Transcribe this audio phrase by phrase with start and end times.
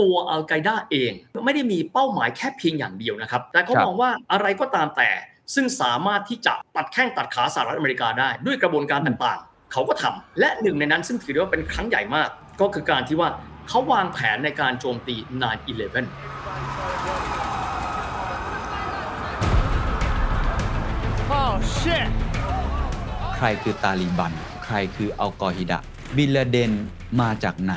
[0.00, 1.12] ตัวอัลไกด้าเอง
[1.44, 5.10] ไม่ได้มีเป้าหมายแค่เพียงอย่างเดียวนะครับ แต่เขามองว่าอะไรก็ตามแต่
[5.54, 12.28] ซึ่งสามารถที่จะตัดแข้งตัดขาสหรัฐอเมริกาได้ ด้วยกระบวนการต่างๆ เขาก็ทำและหนึ่งในนั้นซึ่งถือได้ว่าเป็นครั้งใหญ่มาก
[12.60, 13.28] ก็คือการที่ว่า
[13.68, 16.06] เขาวางแผนในการโจมตี 9-11
[21.42, 22.08] Oh shit!
[23.36, 24.32] ใครคือตาลีบัน
[24.64, 25.78] ใครคืออัลกอฮิดะ
[26.16, 26.72] บินลาเดน
[27.20, 27.74] มาจากไหน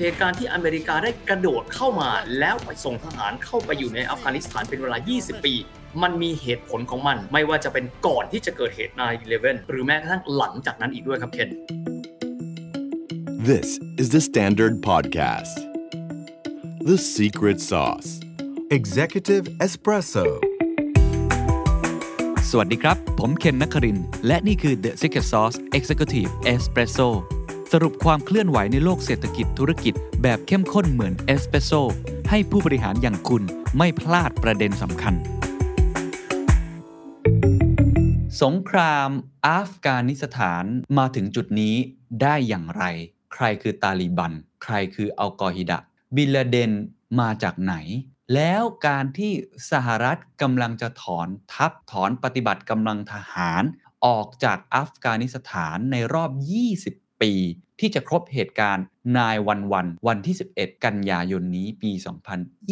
[0.00, 5.54] เหตุการณ์ที่อเมริกาได้กระโดดเข้ามาแล้วไปส่งทหารเข้าไปอยู่ในอัฟกานิสถานเป็นเวลา 20 ปี
[6.02, 8.94] มันมีเหตุผลของมัน ไม่ว่าจะเป็นก่อนที่จะเกิดเหตุ
[9.30, 11.50] 9-11 หรือแม้กระทั่งหลังจากนั้นอีกด้วยครับเคน
[13.50, 13.68] This
[14.00, 15.56] is the Standard Podcast.
[16.90, 18.10] The Secret Sauce.
[18.78, 20.26] Executive Espresso.
[22.50, 27.08] สวัสดีครับ ผมเคนนักครินทร์และนี่คือ The Secret Sauce Executive Espresso
[27.72, 31.72] สรุปความเคลื่อนไหวในโลกเศรษฐกิจธุรกิจ แบบเข้มข้นเหมือนเอสเปรสโซ
[32.30, 33.42] ให้ผู้บริหารอย่างคุณ
[33.78, 35.14] ไม่พลาดประเด็นสำคัญ
[38.42, 39.10] สงคราม
[39.48, 40.64] อัฟกานิสถาน
[40.98, 41.74] มาถึงจุดนี้
[42.22, 42.84] ได้อย่างไร
[43.34, 45.78] ใครคือตาลีบัน ใครคืออัลกออิดะห์
[46.16, 46.72] บินลาเดน
[47.20, 47.74] มาจากไหน
[48.34, 49.32] แล้วการที่
[49.70, 53.62] สหรัฐกำลังจะถอนทัพถอนปฏิบัติกำลังทหาร
[54.06, 56.30] ออกจากอัฟกานิสถานในรอบ
[56.76, 57.32] 20 ปี
[57.80, 58.84] ที่จะครบเหตุการณ์
[59.18, 61.90] นายวันวันวันที่ 11 กันยายนนี้ปี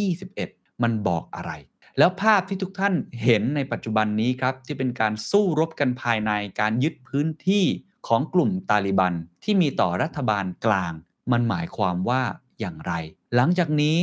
[0.00, 1.52] 2021 มันบอกอะไร
[1.98, 7.64] แล้วภาพที่ทุกท่านเห็นในปัจจุบันนี้ครับที่เป็นการสู้รบกันภายในการยึดพื้นที่
[8.08, 10.92] ของกลุ่มตาลิบันที่มีต่อรัฐบาลกลาง
[11.32, 12.22] มันหมายความว่า
[12.60, 12.92] อย่างไร
[13.36, 13.98] หลังจากนี้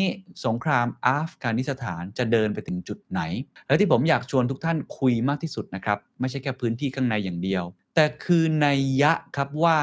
[0.46, 3.22] สงครามอัฟกานิสถานจะเดินไปถึงจุดไหน
[3.68, 7.64] และที่ผมอยากชวนทุกท่านคุยมากที่สุดนะครับ ไม่ใช่แค่พื้นที่ข้างในอย่างเดียว
[7.96, 8.68] แต่คือใน
[9.02, 9.80] ยยะครับว่า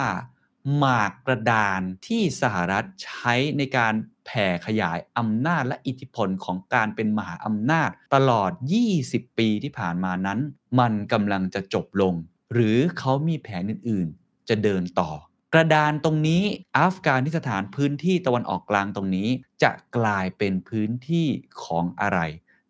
[0.77, 3.95] หมากกระดานที่สหรัฐใช้ในการ
[4.27, 8.51] แผ่ขยายอำนาจและอิทธิพลของการเป็นมหาอำนาจตลอด
[8.95, 10.39] 20 ปีที่ผ่านมานั้น
[10.79, 12.15] มันกำลังจะจบลง
[12.53, 15.11] หรือเขามีแผนอื่นๆ จะเดินต่อ
[15.55, 16.43] กระดานตรงนี้
[16.79, 19.29] อัฟกานิสถานพื้นที่ตะวันออกกลางตรงนี้
[19.63, 21.27] จะกลายเป็นพื้นที่
[21.65, 22.21] ของอะไร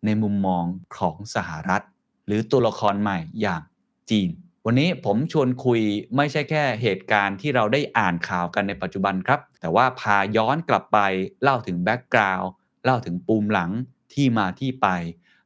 [0.05, 0.65] ในมุมมอง
[0.97, 1.83] ของสหรัฐ
[2.25, 3.61] หรือตัวละครใหม่อย่าง
[4.09, 4.29] จีน
[4.65, 5.81] วันนี้ผมชวนคุย
[6.15, 10.99] ไม่ใช่แค่เหตุการณ์ที่เราได้อ่านข่าวกันในปัจจุบันครับ แต่ว่าพาย้อนกลับไป
[11.43, 12.49] เล่าถึง background
[12.83, 13.71] เล่าถึงปูมหลัง
[14.13, 14.87] ที่มาที่ไป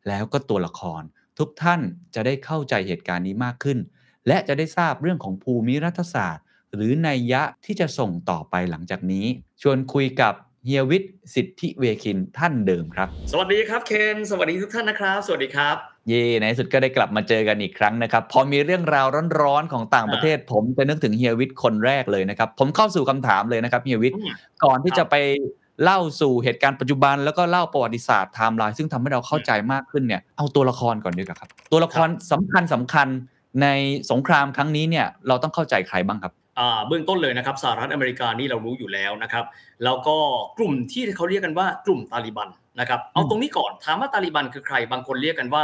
[0.08, 1.02] แล้วก็ตัวละคร
[1.40, 1.82] ทุกท่าน
[2.16, 3.78] จะได้เข้าใจเหตุการณ์นี้มากขึ้น
[4.28, 9.26] และจะได้ทราบเรื่องของภูมิรัฐศาสตร์ หรือนัยยะที่จะส่งต่อไปหลังจากนี้
[9.62, 10.34] ชวนคุยกับ
[10.66, 19.08] เฮียวิทย์สิทธิเวคินท่านเดิมครับ สวัสดีครับเคน สวัสดีทุกท่านนะครับ สวัสดีครับ เย่ในที่สุดก็ได้กลับมาเจอกันอีกครั้งนะครับ พอมีเรื่องราว
[19.42, 24.34] ร้อนๆของต่างประเทศ ผมจะนึกถึงเฮียวิทย์คนแรกเลยนะครับ ผมเข้าสู่คำถามเลยนะครับเฮียวิทย์อืม
[24.66, 25.16] ก่อนที่จะไป
[25.84, 33.08] เล่าสู่เหตุการณ์ปัจจุบันแล้วก็เล่าประวัติศาสตร์ไทม์ไลน์ซึ่งทำให้เราเข้าใจมากขึ้นเนี่ยเอาตัวละครก่อนดีกว่าครับ ตัวละครสำคัญสำคัญ
[33.62, 33.68] ใน
[34.12, 39.46] สงครามครั้งนี้เนี่ยเราต้องเข้าใจใครบ้างครับอ่าเบื้องต้นเลยนะครับสหรัฐอเมริกานี่เรารู้อยู่แล้วนะครับ
[39.84, 40.18] แล้วก็
[40.58, 42.50] กลุ่มที่เขาเรียกกันว่ากลุ่มตาลิบัน
[42.80, 45.64] นะครับเอาอืมตรงนี้ก่อนถามว่าตาลิบันคือใครบางคนเรียกกันว่า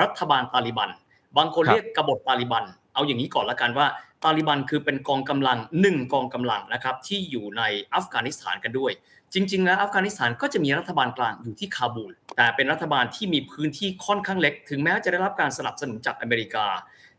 [0.00, 0.90] รัฐบาลตาลิบัน
[1.36, 2.64] บางคนครับเรียกกบฏตาลิบัน
[2.94, 3.86] เอาอย่างนี้ก่อนละกันว่า
[4.24, 7.62] ตาลิบันคือเป็นกองกำลังหนึ่งกองกำลังนะครับที่อยู่ใน
[7.94, 8.92] อัฟกานิสถานกันด้วย
[9.34, 16.66] จริง ๆ แล้วอัฟกานิสถานก็จะมีรัฐบาลกลางอยู่ที่คาบูล แต่เป็นรัฐบาลที่มีพื้นที่ค่อนข้างเล็ก ถึงแม้จะได้รับการสนับสนุนจากอเมริกา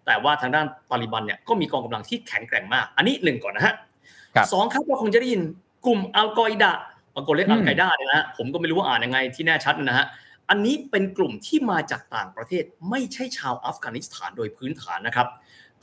[0.06, 3.76] แต่ว่าทางด้านตาลิบันเนี่ยก็มีกองกำลังที่แข็งแกร่งมาก อันนี้หนึ่งก่อนนะฮะ
[4.36, 5.42] ครับสองครับเราคงจะได้ยิน
[5.86, 6.72] กลุ่มอัลกออิดะ
[7.16, 10.06] บางคนเรียกอืมอัลไกด้าเนี่ยนะฮะผมก็ไม่รู้ว่าอ่านยังไงที่แน่ชัดนะฮะ
[10.50, 15.28] อันนี้เป็นกลุ่มที่มาจากต่างประเทศไม่ใช่ชาวอัฟกานิสถานโดยพื้นฐานนะครับ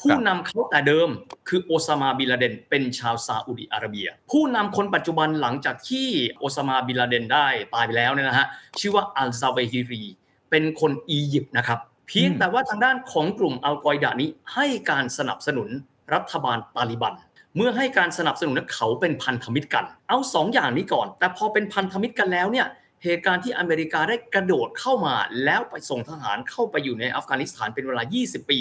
[0.01, 1.09] ผู้นำเขาแต่เดิม
[1.49, 6.07] คือโอซามาบินลาเดนเป็นชาวซาอุดิอาระเบีย ผู้นำคนปัจจุบันหลังจากที่
[6.39, 8.47] โอซามาบินลาเดนได้ตายไปแล้วเนี่ยนะฮะ
[8.81, 10.03] ชื่อว่าอัลซาเวฮิรี
[10.51, 15.69] เป็นคนอียิปต์นะครับเพียงแต่ว่าทางด้านของกลุ่มอัลกออิดะนี้ให้การสนับสนุน
[16.15, 17.15] รัฐบาลตาลิบัน
[17.57, 22.67] เมื่อให้การสนับสนุนนั้นเขาเป็นพันธมิตรกัน เอาสองอย่างนี้ก่อน แต่พอเป็นพันธมิตรกันแล้วเนี่ย
[23.05, 25.15] เหตุการณ์ที่อเมริกาได้กระโดดเข้ามา
[25.45, 28.59] แล้วไปส่งทหารเข้าไปอยู่ในอัฟกานิสถานเป็นเวลา 20 ปี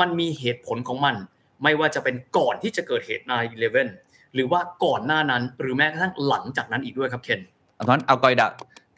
[0.00, 1.14] มันมีเหตุผลของมัน
[1.62, 3.24] ไม่ว่าจะเป็นก่อนที่จะเกิดเหตุ
[3.78, 7.40] 9-11หรือว่าก่อนหน้านั้นหรือแม้กระทั่งหลังจากนั้นอีกด้วยครับเคน
[7.74, 8.46] เพราะนั้นอัลกออิดะ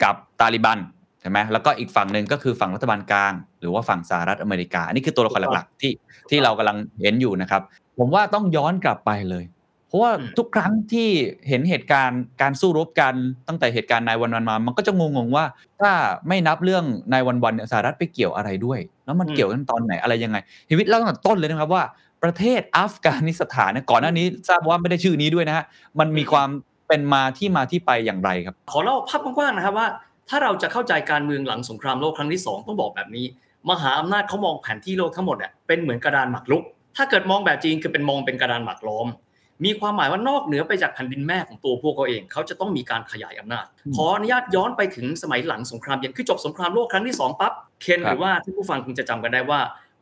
[0.03, 0.79] กับตาลิบัน
[1.21, 5.93] ใช่ไหมแล้วก็อีกฝั่งหนึ่งก็คือฝั่งรัฐบาลกลาง หรือว่าฝั่งสหรัฐอเมริกา อันนี้คือตัวละครหลักๆที่
[6.29, 7.61] ที่เรากำลังเห็นอยู่นะครับ
[7.99, 9.43] ผมว่าต้องย้อนกลับไปเลย
[9.93, 11.07] ราะว่าอืมทุกครั้งที่
[11.47, 13.13] เห็นเหตุการณ์การสู้รบกัน
[13.47, 15.45] ตั้งแต่เหตุการณ์นายวันวันมา มันก็จะงงๆว่า
[15.81, 15.91] ถ้า
[16.27, 20.37] ไม่นับเรื่องนายวันวันเนี่ยสหรัฐไปเกี่ยวอะไรด้วย แล้วมันเกี่ยวกันตอนไหนอะไรยังไง
[20.69, 21.83] ชีวิตเล่าตั้งแต่ต้นเลยนะครับว่า
[22.23, 25.65] ประเทศอัฟกานิสถานเนี่ยก่อนหน้านี้ทราบว่าไม่ได้ชื่อนี้ด้วยนะฮะ
[25.99, 26.49] มันมีความ
[26.87, 29.87] ไปเป็นมาที่มาที่ไปอย่างไรครับ ขอเล่าภาพกว้างๆนะครับว่า
[30.29, 33.25] ถ้าเราจะเข้าใจการเมืองหลังสงครามโลกครั้งที่สองต้องบอกแบบนี้
[33.69, 36.63] มหาอำนาจเขามองแผนที่โลกทั้งหมดเนี่ยเป็นเหมือนกระดานหมากรุก
[36.95, 39.07] ถ้าเกิดมองแบบจีนคือเป็นมองเป็นกระดานหมากล้อม
[39.65, 49.59] มีความหมายว่านอกเหนือไปจากแผ่นดินแม่ของตัวพวกเขาเอง เขาจะต้องมีการขยายอำนาจอืมขออนุญาตย้อนไปถึงสมัยหลังสงครามเย็นคือจบสงครามโลกครั้งที่สองปั๊บเคนครับหรือว่าท่านผู้ฟังคงจะจำกันได้ว่า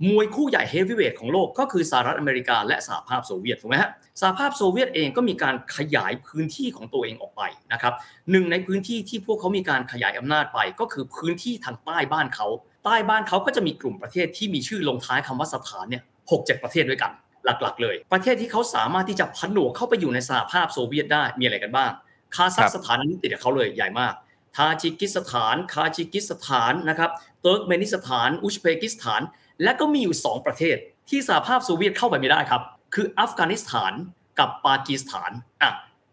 [0.09, 3.89] มวยคู่ใหญ่เฮฟวีเวทของโลกก็คือสหรัฐอเมริกาและสหภาพโซเวียตถูกไหมฮะ
[4.21, 7.41] สหภาพโซเวียตเองก็มีการขยายพื้นที่ของตัวเองออกไป
[7.73, 7.93] นะครับ
[8.31, 12.47] หนึ่งในพื้นที่ที่พวกเขามีการขยายอำนาจไป ก็คือพื้นที่ทางใต้บ้านเขา
[12.85, 17.11] ใต้บ้านเขาก็จะมีกลุ่มประเทศที่มีชื่อลงท้ายคำว่าสถานเนี่ยหกเจ็ดประเทศด้วยกัน
[17.45, 21.91] หลักๆ เลย ประเทศที่เขาสามารถที่จะผนวกเข้าไปอยู่ในสหภาพโซเวียตได้มีอะไรกันบ้าง
[22.35, 24.13] คาซัคสถานอันนี้ติดกับเขาเลยใหญ่มาก
[24.55, 27.11] ทาจิกิสถาน ทาจิกิสถานนะครับ
[27.41, 29.21] เติร์กเมนิสถาน อุซเบกิสถาน
[29.63, 30.77] และก็มีอยู่ 2 ประเทศ
[31.09, 32.61] ที่สหภาพโซเวียตเข้าไปไม่ได้ครับ
[32.93, 33.93] คืออัฟกานิสถาน
[34.39, 35.71] กับปากีสถานอะ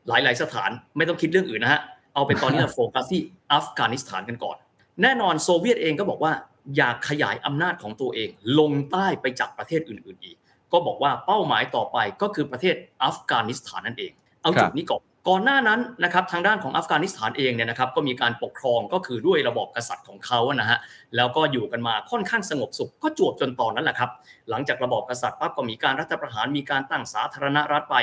[0.08, 1.80] หลายๆสถานไม่ต้องคิดเรื่องอื่นนะฮะ
[2.14, 3.20] เอาเป็นตอนนี้เราโฟกัสที่
[3.52, 4.56] อัฟกานิสถานกันก่อน
[5.02, 6.32] แน่นอนโซเวียตเองก็บอกว่า
[6.76, 8.28] อยากขยายอำนาจของตัวเอง
[8.58, 10.36] ลงใต้ไปจากประเทศอื่น ๆ อีก
[10.72, 14.12] ก็บอกว่าเป้าหมายต่อไปก็คือประเทศอัฟกานิสถานนั่นเอง
[14.42, 20.78] เอาครัจุบดนี้ก่อนก่อนหน้านั้นนะครับทางด้านของอัฟกานิสถานเองเนี่ยนะครับก็มีการปกครองก็คือด้วยระบอบกษัตริย์ของเขาอะนะฮะ
[21.16, 24.10] แล้วก็อยู่กันมาค่อนข้างสงบสุขก็จวบจนตอนนั้นแหละครับ
[24.50, 27.96] หลังจากระบอบกษัตริย์ปั๊บก็มีการรัฐประหารมีการตั้งสาธารณรัฐไป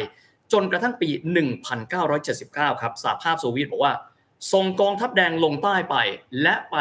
[0.54, 1.10] จนกระทั่งปี
[1.96, 3.94] 1979 ครับสหภาพโซเวียตบอกว่า
[4.54, 5.96] ส่งกองทัพแดงลงใต้ไป
[6.42, 6.78] และไป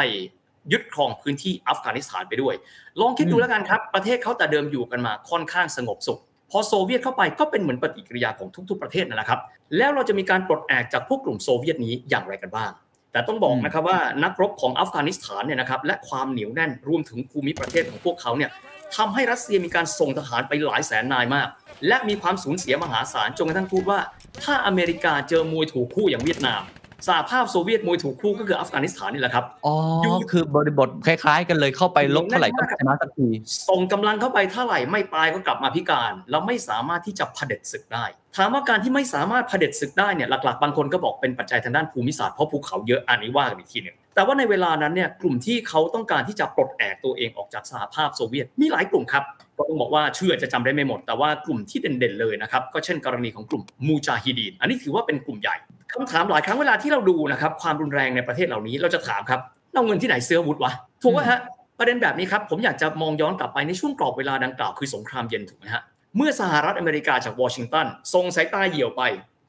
[0.71, 2.55] ยึดครองพื้นที่อัฟกานิสถานไปด้วย
[3.01, 6.19] ลองคิดดูอืมแล้วกันครับ ประเทศเขาแต่เดิมอยู่กันมาค่อนข้างสงบสุข
[6.51, 9.39] พอโซเวียตเข้าไปก็เป็นเหมือนปฏิกิริยาของทุก ๆประเทศนั่นแหละครับ
[9.77, 12.71] แล้วเราจะมีการปลดแอกจากพวกกลุ่มโซเวียตนี้อย่างไรกันบ้าง
[13.11, 18.51] แต่ต้องบอกนะครับว่านักรบของอัฟกานิสถานเนี่ยนะครับและความเหนียวแน่นรวมถึงภูมิประเทศของพวกเขาเนี่ย
[18.95, 21.47] ทำให้รัสเซียมีการส่งทหารไปหลายแสนนายมาก
[21.87, 23.99] และมีความสูญเสียมหาศาลจนกระทั่งพูดว่า
[24.43, 26.61] ถ้าอเมริกาเจอมวยถูกคู่อย่างเวียดนาม
[27.07, 33.27] สหภาพโซเวียตมวยถูกคู่ก็คืออัฟกานิสถานนี่แหละครับ อ๋ออยู่คือบริบทคล้ายๆ กันเลยเข้าไปลบเท่าไหร่ก็ชนะสักที
[33.69, 38.05] ส่งกำลังเข้าไปเท่าไหร่ไม่ตายก็กลับมาพิการ เราไม่สามารถที่จะเผด็จศึกได้
[38.37, 49.23] ถามว่าการที่ไม่สามารถเผด็จศึกได้เนี่ยหลักๆ บางคนก็บอกเป็นปัจจัยทางด้านภูมิศาสตร์เพราะภูเขาเยอะอันนี้ว่ากันอีกทีหนึงแต่ว่าในเวลานั้นเนี่ยกลุ่มที่เขาต้องการที่จะปลดแอกตัวเองออกจากสหภาพโซเวียตมีหลายกลุ่มครับ
[49.57, 55.55] ก็ต้องบอกว่าชื่ออาจจะจำได้ไม่หมด แต่ว่ากลุ่มที่เด่นๆเลยนะครับก็เช่นกรณีของกลุ่มมูจาฮิดีน อันนี้ถือว่าเป็นกลุ่มใหญ่
[55.95, 59.39] คำถามหลายครั้งเวลาที่เราดูนะครับความรุนแรงในประเทศเหล่านี้เราจะถามครับ
[59.73, 60.71] เราเงินที่ไหนซื้ออาวุธวะ
[61.03, 61.39] ถูกไหมฮะ
[61.79, 65.81] ประเด็นแบบนี้ครับผมอยากจะมองย้อนกลับไปในช่วงกรอบเวลาดังกล่าวคือสงครามเย็นถูกไหมฮะ
[66.17, 69.01] เมื่อสหรัฐอเมริกาจากวอชิงตันส่งสายตาเหี่ยวไป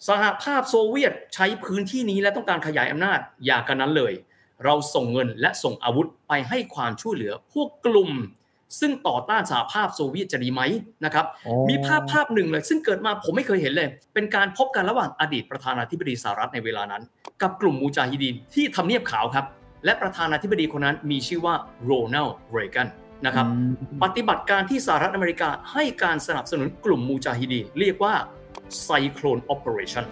[0.09, 4.13] สหภาพโซเวียตใช้พื้นที่นี้และต้องการขยายอำนาจอย่ากันนั้นเลย
[4.65, 8.11] เราส่งเงินและส่งอาวุธไปให้ความช่วยเหลือพวกกลุ่ม
[8.81, 10.63] ซึ่งต่อต้านสหภาพโซเวียตจะดีไหม
[11.05, 17.03] นะครับโอ้มีภาพภาพหนึ่งเลย ซึ่งเกิดมาผมไม่เคยเห็นเลย เป็นการพบกันระหว่างอดีตประธานาธิบดีสหรัฐในเวลานั้น
[17.43, 19.47] กับกลุ่มมูจาฮิดีนที่ทำเนียบขาวครับ
[19.85, 21.55] และประธานาธิบดีคนนั้นมีชื่อว่า
[21.85, 22.89] โรนัลด์เรแกน
[23.27, 23.71] นะครับอืม
[24.05, 28.15] ปฏิบัติการที่สหรัฐอเมริกาให้การสนับสนุนกลุ่มมูจาฮิดีนเรียกว่า
[28.83, 30.05] ไซโคลน Operation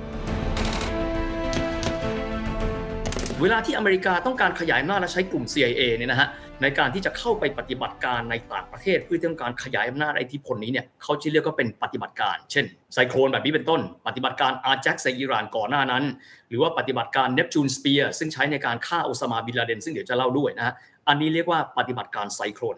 [3.42, 6.28] เวลาที่อเมริกาต้องการขยายอำนาจและใช้กลุ่ม CIA เนี่ยนะฮะ
[6.62, 12.64] ในการที่จะเข้าไปปฏิบัติการในต่างประเทศเพื่อต้องการขยายอำนาจอิทธิพลนี้เนี่ยเขาจะเรียกว่าเป็นปฏิบัติการ เช่น
[12.94, 16.04] ไซโคลนแบบนี้เป็นต้น ปฏิบัติการอาร์แจ็คในอิหร่านก่อนหน้านั้น
[16.48, 20.74] หรือว่าปฏิบัติการ Neptune Spear ซึ่งใช้ในการฆ่าโอซามาบินลาเดนซึ่งเดี๋ยวจะเล่าด้วยนะฮะ
[21.08, 22.76] อันนี้เรียกว่าปฏิบัติการไซโคลน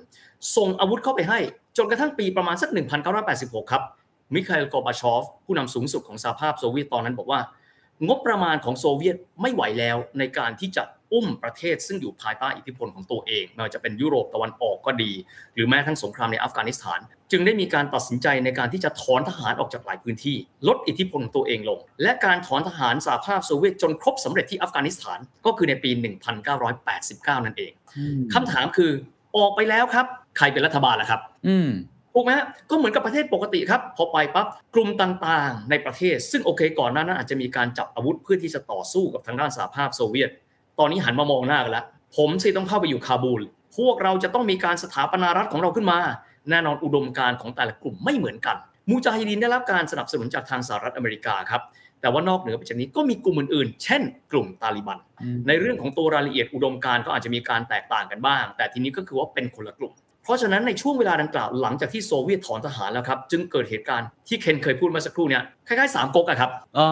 [0.56, 1.38] ส่งอาวุธเข้าไปให้
[1.76, 2.71] จนกระทั่งปีประมาณสัก
[3.21, 3.83] 1986 ครับ
[4.35, 7.40] มิคาเอลกอบาชอฟ ผู้นำสูงสุดของสหภาพโซเวียตตอนนั้นบอกว่า
[8.09, 10.83] งบประมาณของโซเวียตไม่ไหวแล้วในการที่จะ
[11.13, 15.13] อุ้มประเทศซึ่งอยู่ภายใต้อิทธิพลของตัวเองไม่ว่าจะเป็นยุโรปตะวันออกก็ดี
[15.55, 17.01] หรือแม้ทั้งสงครามในอัฟกานิสถาน
[17.33, 20.37] จึงได้มีการตัดสินใจในการที่จะถอนทหารออกจากหลายพื้นที่
[20.69, 25.91] ลดอิทธิพลของตัวเองลง และการถอนทหารสหภาพโซเวียตจนครบสำเร็จที่อัฟกานิสถานก็คือในปี
[26.49, 27.73] 1989 นั่นเอง
[28.35, 28.91] คำถามคือ
[29.37, 30.07] ออกไปแล้วครับ
[30.39, 31.71] ใครเป็นรัฐบาลล่ะครับ อืม
[32.15, 40.31] ถูกไหมฮะก็เหมือนกับประเทศปกติครับ พอไปปั๊บกลุ่มต่างๆ ในประเทศ ซึ่งโอเคก่อนหน้านั้นอาจจะมีการจับอาวุธเพื่อที่จะต่อสู้กับทางด้านสหภาพโซเวียต
[40.78, 41.85] ตอนนี้หันมามองหน้ากันแล้ว
[42.16, 43.42] ผมสิต้องเข้าไปอยู่คาบูล
[43.76, 45.99] พวกเราจะต้องมีการสถาปนารัฐของเราขึ้นมา
[46.50, 48.56] แน่นอนอุดมการณ์ของแต่ละกลุ่มไม่เหมือนกัน
[48.90, 51.62] มูจาฮิดีนได้รับการสนับสนุนจากทางสหรัฐอเมริกาครับ
[52.00, 54.02] แต่ว่านอกเหนือไปจากนี้ก็มีกลุ่มอื่นๆ เช่น
[54.33, 54.99] กลุ่มตาลิบัน
[55.49, 59.92] ในเรื่องของตัวรายละเอียดอุดมการณ์ก็อาจจะมีการแตกต่างกันบ้าง แต่ทีนี้ก็คือว่าเป็นคนละกลุ่ม
[60.26, 66.88] เพราะฉะนั้นในช่วงเวลาดังกล่าวหลังจากที่โซเวียตถอนทหารแล้วครับ จึงเกิดเหตุการณ์ที่เคนเคยพูดเมาสักครู่เนี่ยคล้ายๆสามก๊กอะครับอ๋อ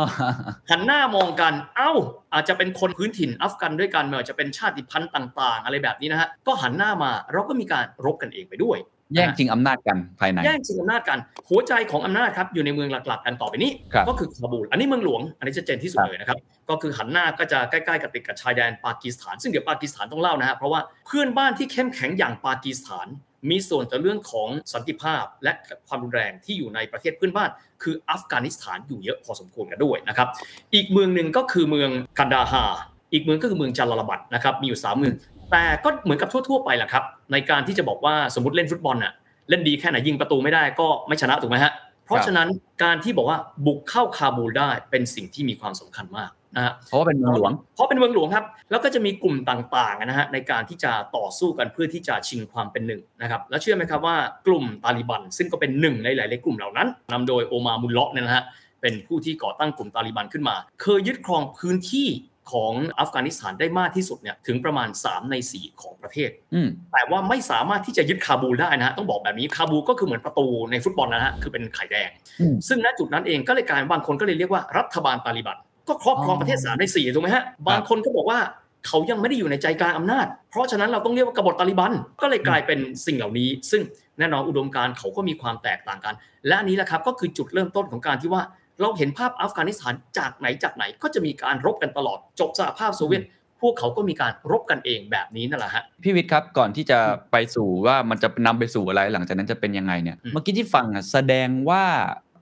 [0.70, 1.92] หันหน้ามองกัน เอ้า
[2.34, 8.78] อาจจะเป็นคนพื้นถิ่นอัฟกันด้วยกันไม่ว่าจะเป็นชาติพันธุ์ต่าง ๆ อะไรแบบนี้นะฮะก็หันหน้ามาเราก็มีการรบกันเองไปด้วย
[9.14, 11.18] แย่งจริงอำนาจกันภายในแย่งชิงอำนาจกัน
[11.48, 23.06] หัวใจของอำนาจครับอยู่ในเมืองหลักๆกันต่อไปนี้ครับก็คือคาบูลอันนี้เมืองหลวง อันนี้จะเจนที่สุดครับเลยนะครับ ก็คือหันหน้าก็จะใกล้ๆกับติดกับชายแดนปากีสถาน ซึ่งเดี๋ยวปากีสถานต้องเล่านะฮะเพราะว่าเพื่อนบ้านที่เข้มแข็งอย่างปากีสถาน
[23.50, 25.52] มีส่วนต่อเรื่องของสันติภาพและ
[25.88, 27.50] ความรุนแรงที่อยู่ในประเทศเพื่อนบ้าน
[27.82, 30.28] คืออัฟกานิสถานอยู่เยอะพอสมควรกันด้วยนะครับ
[30.74, 32.64] อีกเมืองหนึ่งก็คือเมืองกันดาฮา
[33.12, 35.14] อีกเมืองก็คือเมืองจาลาลาบัดนะครับมีอยู่สามเมือง
[35.50, 39.12] แต่ก็เหมือนกับทั่วๆไปแหละครับ ในการที่จะบอกว่าสมมติเล่นฟุตบอลน่ะ
[39.48, 41.72] เล่นดีแค่ไหนยิงประตูไม่ได้ก็ไม่ชนะถูกไหมฮะ
[42.06, 42.48] เพราะฉะนั้น
[42.82, 58.44] การที่บอกว่าบุกเข้าคาบูลได้เป็นสิ่งที่มีความสำคัญมากนะฮะเพราะว่าเป็นเมืองหลวง เพราะเป็นเมืองหลวงครับแล้วก็จะมีกลุ่มต่างๆนะฮะในการที่จะต่อสู้กันเพื่อที่จะชิงความเป็นหนึ่งนะครับแล้วเชื่อไหมครับว่ากลุ่มตาลิบัน ซึ่งก็เป็นหนึ่งในหลายๆกลุ่มเหล่านั้นนำโดยโอมามุลเลาะห์เนี่ยนะฮะ
[58.80, 62.08] เป็นผู้ที่ก่อตั้งกลุ่มตาลิบันขึ้นมา เคยยึดครองพื้นที่
[62.52, 72.10] ของอัฟกานิสถานได้มากที่สุดเนี่ยถึงประมาณ 3 ใน 4 ของประเทศอืมแต่ว่าไม่สามารถที่จะยึดคาบูลได้นะฮะต้องบอกแบบนี้คาบูลก็คือเหมือนประตูในฟุตบอลนะฮะคือเป็นไข่แดง
[72.40, 75.56] อืมซึ่งณจุดนั้นเองก็เลยกลายเป็นบางคนก็เลยเรียกว่ารัฐบาลตาลิบัน
[75.88, 78.40] ก็ครอบครองอ๋อประเทศสามในสี่ถูกไหมฮะบางคนก็บอกว่า
[78.86, 83.82] เขายังไม่ได้อยู่ในใจกลางอำนาจ เพราะฉะนั้นเราต้องเรียกว่ากบฏตาลิบัน ก็เลยกลายเป็นสิ่งเหล่านี้ ซึ่ง
[84.18, 86.14] แน่นอนอุดมการณ์เขาก็มีความแตกต่างกัน
[86.46, 88.42] และอันนี้แหละครับก็คือจุดเริ่มต้นของการที่ว่า
[88.80, 93.22] เราเห็นภาพอัฟกานิสถานจากไหนจากไหนก็จะมีการรบกันตลอด จบสหภาพโซเวียต
[93.60, 96.98] พวกเขาก็มีการรบกันเองแบบนี้นั่นแหละฮะพี่วิทย์ครับก่อนที่จะ
[97.32, 101.84] ไปสู่ว่ามันจะนำไปสู่อะไรหลังจากนั้นจะเป็นยังไงเนี่ยอืมเมื่อกี้ที่ฟังอะแสดงว่า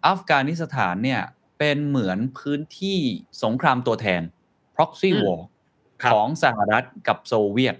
[0.06, 1.20] อัฟกานิสถานเนี่ย
[1.58, 2.98] เป็นเหมือนพื้นที่
[3.42, 4.22] สงครามตัวแทน
[4.76, 5.40] proxy war
[6.02, 7.76] ครับของสหรัฐกับโซเวียต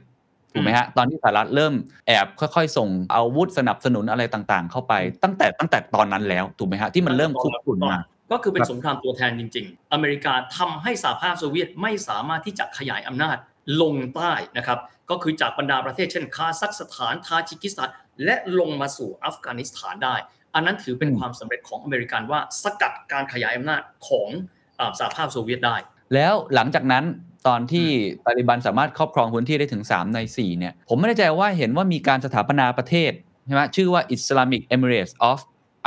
[0.53, 1.75] ถูกไหมฮะตอนที่สหรัฐเริ่ม
[2.07, 7.99] แอบค่อยๆ ส่งอาวุธสนับสนุนอะไรต่างๆ เข้าไปตั้งแต่ตั้งแต่ตอนนั้นแล้วถูกไหมฮะที่มันเริ่มคุกรุ่นมา
[8.33, 13.37] ก็คือเป็ครับสงครามตัวแทนจริง ๆ อเมริกาทำให้สหภาพโซเวียตไม่สามารถที่จะขยายอำนาจ
[13.81, 14.79] ลงใต้นะครับ
[15.11, 17.89] ก็คือจากบรรดาประเทศเช่นคาซัคสถานทาจิกิสถาน
[18.25, 20.17] และลงมาสู่อัฟกานิสถานได้
[20.55, 24.29] อันนั้นถือเป็นอืมความสำเร็จของอเมริกันว่าสกัดการขยายอำนาจของ
[24.79, 25.77] อ่าสหภาพโซเวียตได้
[26.15, 27.05] แล้วหลังจากนั้น
[27.47, 27.89] ตอนที่
[28.25, 33.13] ตาลิบันสามารถครอบครองพื้นที่ได้ถึง 3 ใน 4 เนี่ย ผมไม่แน่ใจว่าเห็นว่ามีการสถาปนาประเทศ
[33.47, 35.39] ใช่ไหมชื่อว่า Islamic Emirates of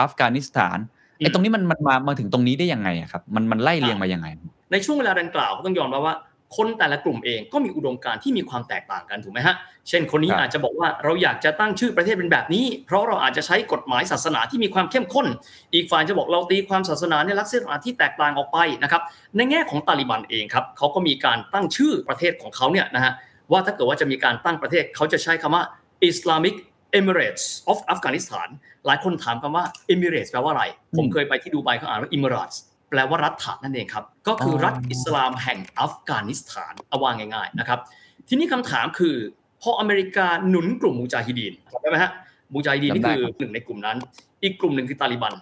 [0.05, 0.77] Afghanistan
[1.17, 4.27] ไอ้ตรงนี้มันมันมามาถึงตรงนี้ได้ยังไงอะครับ มันมันไล่เรียงมายังไง
[4.71, 6.15] ในช่วงเวลาดังกล่าวก็ต้องยอมรับว่า
[6.57, 9.55] คนแต่ละกลุ่มเองก็มีอุดมการณ์ที่มีความแตกต่างกันถูกไหมฮะ
[9.89, 15.27] เช่นคนนี้ครับอาจจะบอกว่าเราอยากจะตั้งชื่อประเทศเป็นแบบนี้ เพราะเราอาจจะใช้กฎหมายศาสนาที่มีความเข้มข้น
[15.73, 19.01] อีกฝ่ายจะบอกเราตีความศาสนาในลักษณะที่แตกต่างออกไปนะครับ
[19.37, 23.13] ในแง่ของตาลิบันเองครับเขาก็มีการตั้งชื่อประเทศของเขาเนี่ยนะฮะ
[23.51, 25.63] ว่าถ้าเกิดว่าจะมีการตั้งประเทศเขาจะใช้คำว่า
[26.09, 26.55] Islamic
[26.99, 28.47] Emirates of Afghanistan
[28.87, 30.63] หลายคนถามคำว่า Emirates แปลว่าอะไร
[30.97, 32.57] ผมเคยไปที่ดูไบเขาอ่านว่า Emirates
[32.89, 37.79] แปลว่ารัฐะนั่นเองครับ ก็คือรัฐอิสลามแห่งอัฟกานิสถานเอาว่าง่ายๆนะครับ
[38.27, 39.15] ทีนี้คำถามคือ
[39.61, 42.11] พออเมริกาหนุนกลุ่มมูจาฮิดีนจำได้ไหมฮะ
[42.53, 43.97] มูจาฮิดีนนี่จำได้คือครับหนึ่งในกลุ่มนั้น
[44.43, 45.33] อีกกลุ่มหนึ่งคือตาลิบัน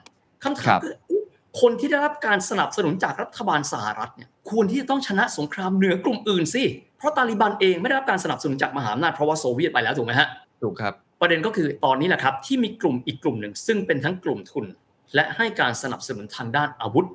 [0.43, 0.93] คำถาครัมบคือ
[1.61, 6.63] คนที่ได้รับการสนับสนุนจากรัฐบาลสหรัฐเนี่ยควรที่จะต้องชนะสงครามเหนือกลุ่มอื่นสิ
[6.97, 10.27] เพราะตาลิบันเองไม่ได้รับการสนับสนุนจากมหาอำนาจเพราะว่าโซเวียตไปแล้วถูกไหมฮะ
[10.63, 14.65] ถูกครับ ประเด็นก็คือตอนนี้แหละครับที่มีกลุ่มอีกกลุ่มหนึ่ง ซึ่งเป็นทั้งกลุ่มทุน
[15.15, 17.05] และให้การสนับสนุนทางด้านอาวุธ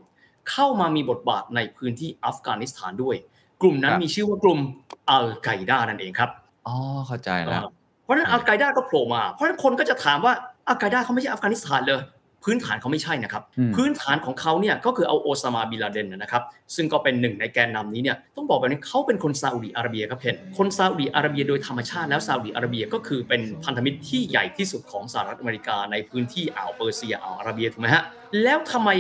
[0.51, 3.17] เข้ามามีบทบาทในพื้นที่อัฟกานิสถานด้วย
[3.63, 4.59] กลุ่มนั้นครับมีชื่อว่ากลุ่ม
[5.11, 6.31] อัลไกดานั่นเองครับ
[6.67, 7.63] อ๋อเข้าใจแล้ว
[8.05, 10.33] เพราะฉะนั้นอัลไกดาก็โผล่มา เพราะฉะนั้นคนก็จะถามว่า
[10.69, 12.01] อัลไกดาเขาไม่ใช่อัฟกานิสถานเลย
[12.45, 16.43] พื้นฐานเขาไม่ใช่นะครับอืมพื้นฐานของเขาเนี่ยก็คือเอาโอซามาบินลาเดนนะครับ
[16.75, 28.03] ซึ่งก็เป็นหนึ่งในแกนนำนี้เนี่ยต้องบอกแบบนี้เขาเป็นคนซาอุดิอาระเบียครับเพนคนซาอุดิอาระเบียโดยธรรมชาติแล้วซาอุดิอาระเบียก็คือเป็นพันธมิตรที่ใหญ่ที่สุดของสหรัฐอเมริกาในพื้นที่อ่าวเปอร์เซียอ่าวอาระเบียถูกไหมฮะ
[28.43, 28.91] แล้วทำไม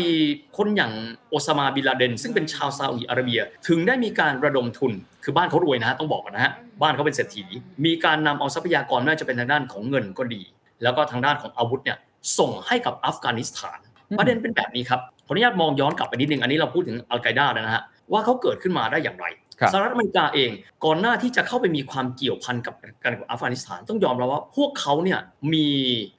[0.56, 0.92] คนอย่าง
[1.30, 4.92] โอซามาบินลาเดน ซึ่งเป็นชาวซาอุดิอาระเบีย ถึงได้มีการระดมทุน
[5.24, 6.52] คือบ้านเขารวยนะฮะต้องบอกก่อนนะฮะ
[6.82, 7.44] บ้านเขาเป็นเศรษฐี
[7.84, 10.42] มีการนำเอาทรัพยากรไม่ว่าจะเป็นทางด้านของเงินก็ดี
[10.82, 11.98] แล้วก็ทางด้านของอาวุธเนี่ย
[12.38, 17.82] ส่งให้กับอัฟกานิสถานอืมประเด็นเป็นแบบนี้ครับขออนุญาตมองย้อนกลับไปนิดนึงอันนี้เราพูดถึงอัลไกดาแล้วนะฮะ
[18.12, 19.26] ว่าเขาเกิดขึ้นมาได้อย่างไร
[19.60, 20.50] ครับสหรัฐอเมริกาเอง
[20.84, 25.20] ก่อนหน้าที่จะเข้าไปมีความเกี่ยวพันกับการกับอัฟกานิสถานต้องยอมรับว่าพวกเขาเนี่ย
[25.54, 25.66] มี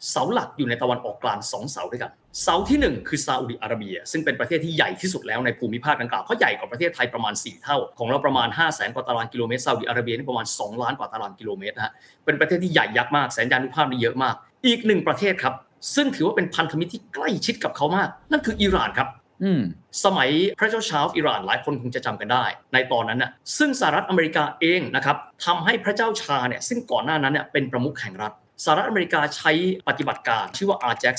[0.10, 2.12] เสาหลักอยู่ในตะวันออกกลางสองเสาด้วยกัน
[2.44, 11.94] เสาที่หนึ่งคือซาอุดิอาระเบีย ซึ่งเป็นประเทศที่ใหญ่ที่สุดแล้วในภูมิภาคดังกล่าวเขาใหญ่กว่าประเทศไทยประมาณ 4 เท่า ของเราประมาณ 5 0 0แสนกว่าตารางกิโลเมตรซาอุดิอาระเบียนี่ประมาณ 2 ล้านกว่าตารางกิโลเมตรนะฮะ
[12.26, 15.54] เป็นประเทศที่ใหญ่ยักษ์มากแสนยานุภาพนี่เยอะมาก อีกหนึ่งประเทศครับ
[15.96, 19.10] ซึ่งถือว่าเป็นพันธมิตรที่ใกล้ชิดกับเขามาก นั่นคืออิหร่านครับ
[19.44, 19.62] อืม
[20.04, 28.34] สมัยพระเจ้าชาร์ลส์อิหร่านหลายคนคงจะจำกันได้ ในตอนนั้นน่ะซึ่งสหรัฐอเมริกาเองนะครับทำให้พระเจ้าชาเนี่ยซึ่งก่อนหน้านั้นเนี่ยเป็นประมุขแห่งรัฐ
[28.64, 29.52] สหรัฐอเมริกาใช้
[29.88, 31.16] ปฏิบัติการชื่อว่า RJAX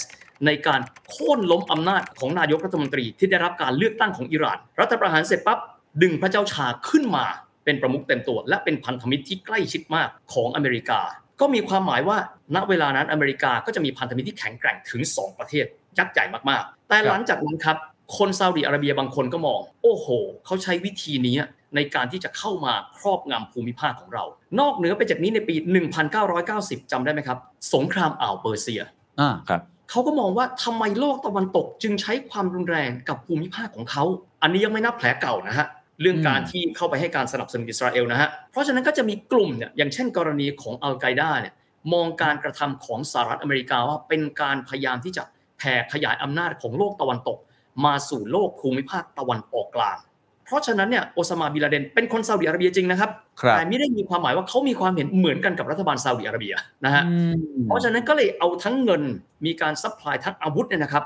[0.46, 5.58] ในการโค่นล้มอำนาจของนายกรัฐมนตรีที่ได้รับการเลือกตั้งของอิหร่าน รัฐประหารเสร็จปั๊บ
[6.02, 7.26] ดึงพระเจ้าชาขึ้นมา
[7.64, 11.00] เป็นประมุขเต็มตัว และเป็นพันธมิตรที่ใกล้ชิดมากของอเมริกา
[11.40, 12.16] ก็มีความหมายว่า
[12.54, 15.66] ณเวลานั้นอเมริกาก็จะมีพันธมิตรที่แข็งแกร่งถึง 2 ประเทศ
[15.98, 17.76] ยักษ์ใหญ่มากๆ แต่หลังจากนั้นครับ
[18.16, 20.06] คนซาอุดิอาระเบียบางคนก็มอง โอ้โห
[20.44, 21.36] เขาใช้วิธีนี้
[21.74, 24.24] ในการที่จะเข้ามาครอบงำภูมิภาคของเรา
[24.60, 25.54] นอกเหนือไปจากนี้ในปี
[26.22, 27.38] 1990จำได้ไหมครับ
[27.74, 28.82] สงครามอ่าวเปอร์เซีย
[29.20, 34.04] อ่าครับเขาก็มองว่าทำไมโลกตะวันตกจึงใช้ความรุนแรงกับภูมิภาคของเขา
[34.42, 35.66] อันนี้ยังไม่นับแผลเก่านะฮะ
[36.00, 41.54] เรื่องการที่เข้าไปให้การสนับสนุนอิสราเอลนะฮะเพราะฉะนั้นก็จะมีกลุ่มเนี่ยอย่างเช่น กรณีของอัลไกดาเนี่ย
[41.92, 45.22] มองการกระทำของสหรัฐอเมริกาว่าเป็นการพยายามที่จะ
[45.58, 47.38] แผ่ขยายอำนาจของโลกตะวันตก
[47.84, 49.98] มาสู่โลกภูมิภาคตะวันออกกลาง
[50.44, 56.54] เพราะฉะนั้นเนี่ยโอซามาบินลาเดนเป็นคนซาอุดิอาระเบียจริงนะครับครับแต่ไม่ได้มีความหมายว่าเขามีความเห็นเหมือนกันกับรัฐบาลซาอุดิอาระเบีย
[56.84, 57.34] นะฮะอืม
[57.66, 59.02] เพราะฉะนั้นก็เลยเอาทั้งเงิน
[59.46, 61.04] มีการ supply ทั้งอาวุธเนี่ยนะครับ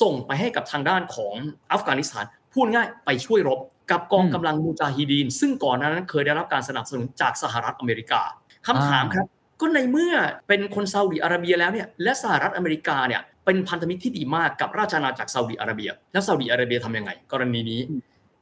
[0.00, 1.34] ส่งไปให้กับทางด้านของ
[1.72, 3.58] อัฟกานิสถานพูดง่ายไปช่วยรบ
[3.92, 8.22] กับกองกำลังมูจาฮิดีน ซึ่งก่อนหน้านั้นเคยได้รับการสนับสนุนจากสหรัฐอเมริกา
[8.66, 9.26] คำถามครับ
[9.60, 10.14] ก็ในเมื่อ
[10.48, 17.80] เป็นคนซาอุดิอาระเบียแล้วเนี่ยและสหรัฐอเมริกาเนี่ยเป็นพันธมิตรที่ดีมากกับราชอาณาจักรซาอุดิอาระเบีย แล้วซาอุดิอาระเบียทำยังไง กรณีนี้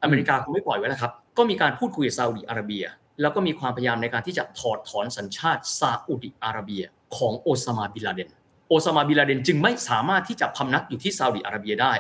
[0.02, 2.84] อเมริกาคงไม่ปล่อยไว้แล้วครับ ก็มีการพูดคุยกับซาอุดิอาระเบีย
[3.20, 6.82] แล้วก็มีความพยายามในการที่จะถอดถอนสัญชาติซาอุดิอาระเบีย
[7.16, 8.28] ของโอซามาบินลาเดน
[8.68, 11.92] โอซามาบินลาเดนจึงไม่สามารถที่จะพำนักอยู่ที่ซาอุดิอาระเบียได้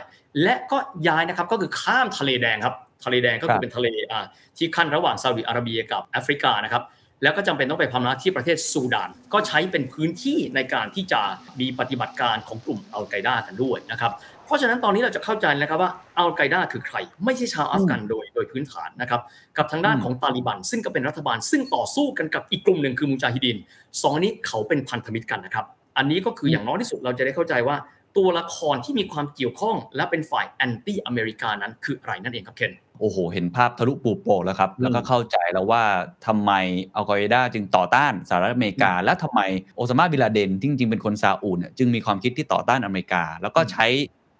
[0.42, 0.78] และก็
[1.08, 4.24] ย้ายนะครับก็คือข้ามทะเลแดงครับ ทะเลแดงก็ครัคือบเป็นทะเลอ่า
[4.58, 6.84] ที่ขั้นระหว่างซาอุดิอาระเบียกับแอฟริกานะครับ
[7.22, 11.20] แล้วก็จำเป็นต้องไปพำนักที่ประเทศซูดาน ก็ใช้เป็นพื้นที่ในการที่จะ
[11.60, 14.12] มีปฏิบัติการของกลุ่มอัลไกดากันด้วยนะครับ
[14.44, 19.20] เพราะฉะนั้นตอนนี้เราจะเข้าใจแล้วครับว่าอัลไกดาคือใคร ไม่ใช่ชาวอัฟกันโดยโดยพื้นฐานนะครับ
[19.58, 23.56] กับทางด้านของตาลิบัน ซึ่งก็เป็นรัฐบาล ซึ่งต่อสู้กันกับอีกกลุ่มหนึ่งคือมุจาฮิดิน
[24.02, 25.64] สองอันนี้เขาเป็นพันธมิตรกันนะครับ
[25.98, 27.76] อันนี้ก็คืออย่างน้อยที่สุดเราจะได้เข้าใจว่า
[28.16, 35.82] ตัวละครที่มีความเกี่ยวข้อง และเป็นฝ่ายแอนตี้อเมริกานั้นคืออะไรนั่นเองครับเคนโอ้โห เห็นภาพทะลุปูโป่งแล้วครับอืมแล้วก็เข้าใจแล้วว่า
[36.26, 36.52] ทำไม
[36.94, 39.40] อัลกออิดาจึงต่อต้านสหรัฐอเมริกา และทำไม
[39.76, 43.86] โอซามาบินลาเดนที่จริง ๆ เป็นคนซาอุดเนี่ยจึงมีความคิดที่ต่อต้านอเมริกา แล้วก็ใช้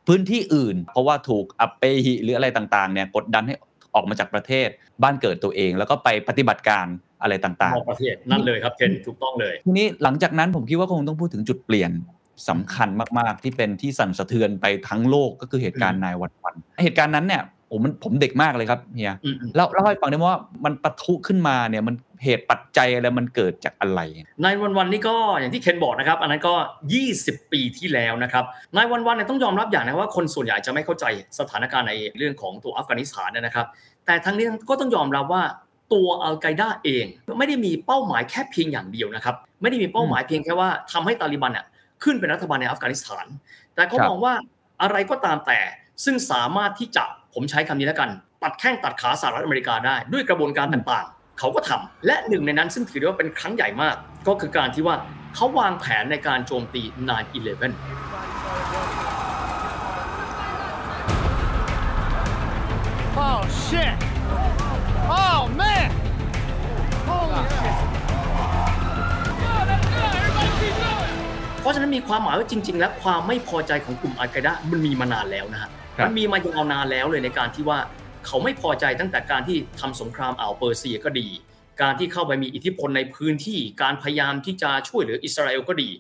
[0.07, 3.55] พื้นที่อื่น เพราะว่าถูกอัปเปหิหรืออะไรต่างๆเนี่ยกดดันให้
[3.95, 4.69] ออกมาจากประเทศ
[5.03, 6.87] บ้านเกิดตัวเอง แล้วก็ไปปฏิบัติการ
[7.23, 11.91] อะไรต่างนอกประเทศนั่นเลยครับเคนถูกต้องเลยๆทีนี้หลังจากนั้นผมคิดว่าคงต้องพูดถึงจุดเปลี่ยน
[12.49, 24.01] สำคัญมากๆ ที่เป็นที่สั่นสะเทือนไปทั้งโลกก็คือเหตุการณ์นายวันวันเหตุการณ์นั้นเนี่ยโอ้มันผมเด็กมากเลยครับเฮียอืมอืมเล่าเล่าให้ฟังได้ไหมว่ามันปะทุขึ้นมาเนี่ยมันเหตุปัจจัยอะไรมันเกิดจากอะไร
[24.45, 26.55] นายวันวันนี่ก็อย่างที่เคนบอกนะครับ อันนั้นก็
[27.03, 28.45] 20 ปีที่แล้วนะครับ
[28.77, 31.05] นายวันวันเนี่ยต้องยอมรับอย่างนะว่าคนส่วนใหญ่จะไม่เข้าใจ
[31.39, 33.67] สถานการณ์ในเรื่องของตัวอัฟกานิสถานเนยนะครับ
[34.07, 35.43] แต่ทั้งนี้ก็ต้องยอมรับว่า
[35.93, 37.05] ตัวอัลไกดาเอง
[37.39, 41.67] ไม่ได้มีเป้าหมายแค่เพียงอย่างเดียวนะครับ ไม่ได้มีเป้าหมายเพียงแค่ว่าทำให้ตาลิบันเนี่ย
[42.05, 43.27] ขึ้นเป็นรัฐบาลในอัฟกานิสถาน
[43.75, 44.35] แต่เขาครับมองว่า
[44.83, 45.61] อะไรก็ตามแต่
[46.05, 48.11] ซึ่งสามารถที่จะผมใช้คำนี้แล้วกัน
[48.43, 53.97] ตัดแข้งตัดขาสหรัฐอเมริกาได้ ด้วยกระบวนการต่างๆ เขาก็ทำและหนึ่งในนั้นซึ่งถือได้ว่าเป็นครั้งใหญ่มาก
[54.29, 54.97] ก็คือการที่ว่า
[55.35, 57.73] เขาวางแผนในการโจมตี 9/11
[63.33, 63.95] Oh shit!
[65.23, 65.89] Oh man!
[67.09, 67.90] Holy shit!
[71.61, 77.79] เพราะฉะนั้นมีความหมายว่าจริง ๆ แล้วความไม่พอใจของกลุ่มอัลไกดามันมีมานานแล้วนะฮะครับมันมีมายาวนานแล้วเลยในการที่ว่า
[78.27, 81.29] เขาไม่พอใจตั้งแต่การที่ทำสงครามอ่าวเปอร์เซียก็ดี
[81.83, 85.91] การที่เข้าไปมีอิทธิพลในพื้นที่การพยายามที่จะช่วยเหลืออิสราเอลก็ดี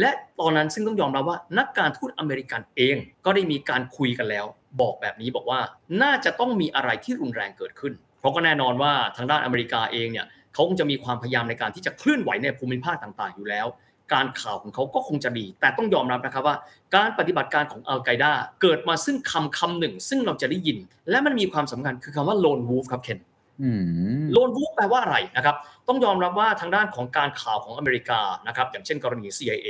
[0.00, 4.46] และตอนนั้นซึ่งต้องยอมรับว่านักการทูตอเมริกันเองก็ได้มีการคุยกันแล้ว
[4.80, 5.60] บอกแบบนี้บอกว่า
[6.02, 13.66] น่าจะต้องมีอะไรที่รุนแรงเกิดขึ้น เพราะก็แน่นอนว่าทางด้านอเมริกาเองเนี่ยเขาคงจะมีความพยายามในการที่จะเคลื่อนไหวในภูมิภาคต่างๆอยู่แล้ว
[14.12, 16.56] การข่าวของเขาก็คงจะดี แต่ต้องยอมรับนะครับว่า
[16.94, 20.78] การปฏิบัติการของอัลไกดาเกิดมาซึ่งคำคำหนึ่ง ซึ่งเราจะได้ยิน
[21.10, 23.18] และมันมีความสำคัญคือคำว่า lone wolf ครับเคน
[23.62, 23.70] อื
[24.22, 25.56] มโลนวูฟแปลว่าอะไรนะครับ
[25.88, 29.68] ต้องยอมรับว่าทางด้านของการข่าวของอเมริกานะครับอย่างเช่นกรณี CIA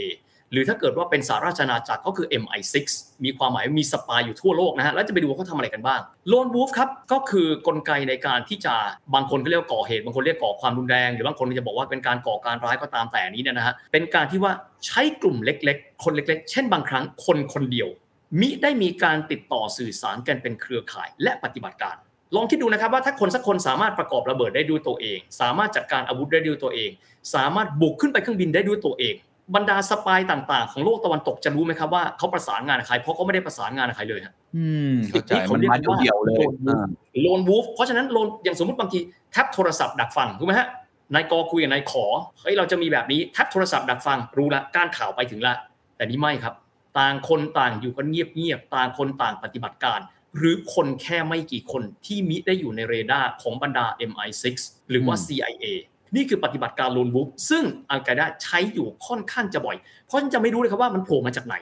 [0.53, 2.77] หรือถ้าเกิดว่าเป็นสาราชอาณาจักรก็คือ MI6
[3.25, 8.75] มีความหมายมีสปายอยู่ทั่วโลกนะฮะ แล้วจะไปดูว่าเขาทำอะไรกันบ้างโลนวูฟครับ ก็คือกลไกในการที่จะ
[9.15, 14.53] บางคนก็เรียกว่าก่อเหตุ บางคนเรียกก่อความรุนแรง หรือบางคนจะบอกว่าเป็นการก่อการร้ายก็ตามแต่นี้เนยนะฮะ เป็นการที่ว่า
[14.87, 17.89] ใช้กลุ่มเล็ก ๆ คนเล็ก ๆ เช่นบางครั้งคนคนเดียว
[18.41, 21.97] มิได้มีการติดต่อสื่อสารกันเป็นเครือข่ายและปฏิบัติการ
[22.37, 26.91] ลองคิดดูนะครับว่าถ้าคนสักคนสามารถประกอบระเบิดได้ด้วยตัวเอง สามารถจัดการอาวุธได้ด้วยตัวเอง
[27.35, 29.15] สามารถบุกขึ้นไปเครื่องบินได้ด้วยตัวเอง
[29.55, 36.87] บรรดา spy ต่างๆ ของโลกตะวันตกจะรู้ไหมครับว่าเขาประสานงานกับใครเพราะเขาไม่ได้ประสานงานกับใครเลยฮะอืมเข้าใจที่เขามันเรียกมาว่าเดี่ยวๆเลย lone wolf อ่า
[37.23, 38.99] lone wolf เพราะฉะนั้น lone อย่างสมมติบางที
[39.33, 40.69] tap โทรศัพท์ดักฟังถูกไหมฮะ
[41.15, 42.05] นายกอคุยกับนายขอ
[42.41, 45.55] เฮ้ยเราจะมีแบบนี้ tap โทรศัพท์ดักฟังรู้ละการข่าวไปถึงละ
[45.97, 46.55] แต่นี่ไม่ครับ
[46.99, 50.01] ต่างคนต่างอยู่กันเงียบๆต่างคนต่างปฏิบัติการ
[50.37, 54.45] หรือคนแค่ไม่กี่คนที่มิได้อยู่ในเรดาร์ของบรรดา MI6
[54.91, 55.65] หรือว่าอืม CIA
[56.17, 59.77] นี่คือปฏิบัติการลูนวุฟซึ่งอัลไกด้าใช้อยู่ค่อนข้างจะบ่อย
[60.07, 61.57] เพราะฉันจะไม่รู้เลยครับว่ามันโผล่มาจากไหน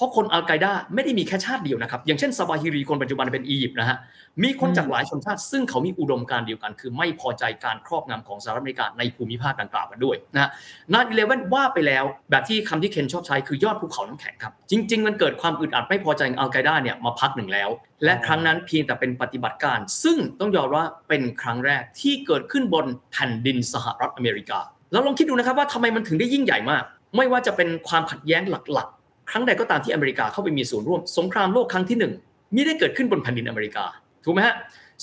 [0.00, 3.96] เพราะคนอัลไกด้าไม่ได้มีแค่ชาติเดียวนะครับ อย่างเช่นซาบาฮิรีคนปัจจุบันเป็นอียิปต์นะฮะ
[4.42, 10.50] มีคนจากหลายชนชาติซึ่งเขามีอุดมการณ์เดียวกัน คือไม่พอใจการครอบงำของสหรัฐอเมริกาในภูมิภาคดังกล่าวกันด้วยนะ
[10.92, 17.68] นานอีเลเว่นว่าไปแล้วแบบที่คำที่เคนชอบใช้คือยอดภูเขาน้ำแข็งครับ จริง ๆ มันเกิดความอึดอัดไม่พอใจองอัลไกด้าเนี่ยมาพักหนึ่งแล้ว
[18.04, 24.58] และครั้งนั้นเพียงแต่เป็นปฏิบัติการ ซึ่งต้องยอมว่าเป็นครั้งแรกที่เกิดขึ้นบนแผ่นดินสหรัฐอเมริกา
[24.92, 26.82] แล้วลองคิดดูนะครับว่าทำไมมันถึงได้ยิ่งใหญ่มาก
[27.16, 28.99] ไม่ว่าจะเป็นความขัดแย้งหลักๆ
[29.30, 32.12] ครั้งใดก็ตามที่อเมริกาเข้าไปมีส่วนร่วม สงครามโลกครั้งที่หนึ่ง
[32.54, 33.84] มิได้เกิดขึ้นบนแผ่นดินอเมริกา
[34.24, 34.54] ถูกไหมฮะ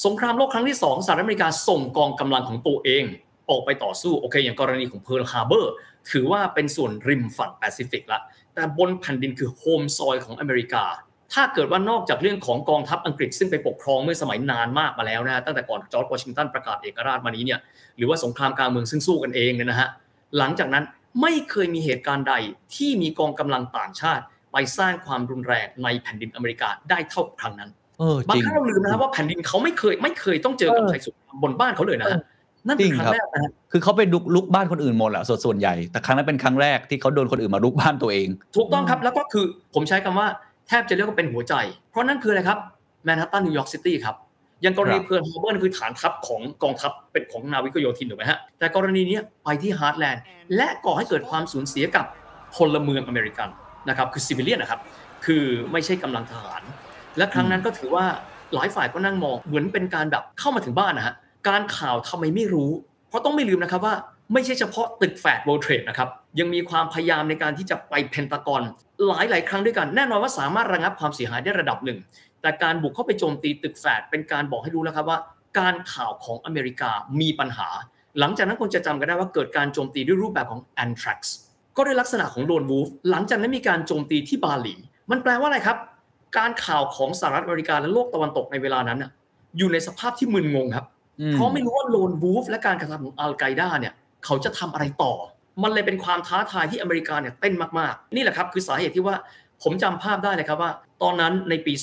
[0.05, 3.03] สงครามโลกครั้งที่สองสหรัฐอเมริกาส่งกองกำลังของตัวเอง
[3.49, 5.71] ออกไปต่อสู้โอเค อย่างกรณีของเพิร์ลฮาร์เบอร์
[6.11, 8.19] ถือว่าเป็นส่วนริมฝั่งแปซิฟิกละ
[8.53, 10.83] แต่บนแผ่นดินคือโฮมซอยของอเมริกา
[11.33, 17.59] ถ้าเกิดว่านอกจากเรื่องของกองทัพอังกฤษซึ่งไปปกครองเมื่อสมัยนานมากมาแล้วนะฮะตั้งแต่ก่อนจอร์จวอชิงตันประกาศเอกราชมานี้เนี่ย
[17.97, 19.89] หรือว่าสงครามกลางเมืองซึ่งสู้กันเองเนี่ยนะฮะ
[20.37, 20.83] หลังจากนั้น
[21.21, 22.33] ไม่เคยมีเหตุการณ์ใด
[22.75, 32.19] ที่มีกองกำลังต่างชาติ ไปสร้างความรุนแรงในแผ่นดินอเมริกาได้เท่าครั้งนั้นเออบาจงริงครั้งเราลืมนะครับว่าแผ่นดินเขาไม่เคยไม่เคยต้องเจอกับเออภัยสงครามบนบ้านเขาเลยนะฮะ
[32.67, 40.27] นั่นเป็นครั้งแรกนะฮะคือเขาไปลุกลุกบ้านคนอื่นหมดแหละส่วนส่วนใหญ่ แต่ครั้งนั้นเป็นครั้งแรกที่เขาโดนคนอื่นมาลุกบ้านตัวเอง ถูกต้องครับ แล้วก็คือผมใช้คำว่า
[40.67, 41.53] แทบจะเรียกว่าเป็นหัวใจ
[41.91, 42.59] เพราะนั่นคืออะไรครับ
[43.03, 44.26] แมนฮัตตันนิวยอร์กซิตี้ครับอ
[44.63, 50.21] ย่างกรณีครับเพิร์ลฮาร์เบอร์คือฐานทัพของกองทัพเป็นของนาวิกโยธินถูกไหมฮะแต่กรณีเนี้ยไปที่ heartland
[50.55, 52.05] และก่อให้เกิดความสูญเสียกับ
[52.55, 53.49] พลเมืองอเมริกัน
[53.89, 54.79] นะครับคือ civilian นะครับ
[55.25, 56.61] คือไม่ใช่กำลังทหาร
[57.17, 58.05] และครั้งนั้นก็ถือว่า
[58.53, 61.15] หลายฝ่ายก็นั่งมองเหมือนเป็นการแบบเข้ามาถึงบ้านนะฮะ
[61.49, 62.71] การข่าวทำไมไม่รู้
[63.09, 63.95] เพราะต้องไม่ลืมนะครับว่า
[64.33, 68.61] ไม่ใช่เฉพาะตึกแฟดโวลเทรดนะครับยังมีความพยายามในการที่จะไปเพนตากอน
[69.07, 71.99] หลายหลายๆครั้งด้วยกัน แน่นอนว่าสามารถระงับความเสียหายได้ระดับหนึ่ง
[72.41, 75.19] แต่การบุกเข้าไปโจมตีตึกแฟดเป็นการบอกให้รู้แล้วครับว่า
[75.59, 77.67] การข่าวของอเมริกามีปัญหา
[78.19, 81.19] หลังจากนั้นคนจะจำกันได้ว่าเกิดการโจมตีด้วยรูปแบบของ anthrax
[81.77, 84.75] ก็ด้วยลักษณะของโลนวูฟหลังจากนั้นมีการโจมตีที่บาหลี
[85.11, 85.77] มันแปลว่าอะไรครับ
[86.37, 89.11] การข่าวของสหรัฐอเมริกาและโลกตะวันตกในเวลานั้นน่ะ
[89.57, 90.85] อยู่ในสภาพที่มึนงงครับ
[91.21, 93.93] อืมเพราะไม่รู้ว่าโลนวูฟและการกระทำของอัลไกด้าเนี่ย
[94.25, 95.13] เขาจะทำอะไรต่อ
[95.63, 99.15] มันเลยเป็นความท้าทายที่อเมริกาเนี่ยเต้นมากๆ นี่แหละครับคือสาเหตุที่ว่า
[99.63, 100.71] ผมจำภาพได้เลยครับว่า
[101.03, 101.73] ตอนนั้นในปี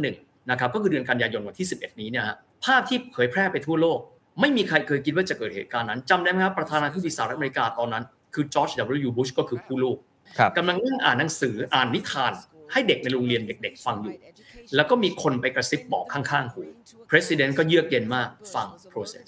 [0.00, 3.98] 2001 นะครับก็คือเดือนกันยายนวันที่ 11 นี้เนี่ยฮะภาพที่เผยแพร่ไปทั่วโลก
[4.40, 8.70] ไม่มีใครเคยคิดว่าจะเกิดเหตุการณ์นั้นจำได้ไหมครับประธานาธิบดีสหรัฐอเมริกาตอนนั้นคือจอร์จ
[9.06, 9.10] W.
[9.16, 9.98] บุชก็คือผู้ลูก
[10.38, 12.32] ครับกำลังนั่งอ่านหนังสืออ่านนิทาน
[12.72, 14.14] ให้เด็กในโรงเรียนเด็ก ๆ ฟังอยู่
[14.74, 16.62] แล้วก็มีคนไปกระซิบบอกข้างๆหู
[17.10, 19.26] President ก็เยือกเย็นมากฟัง process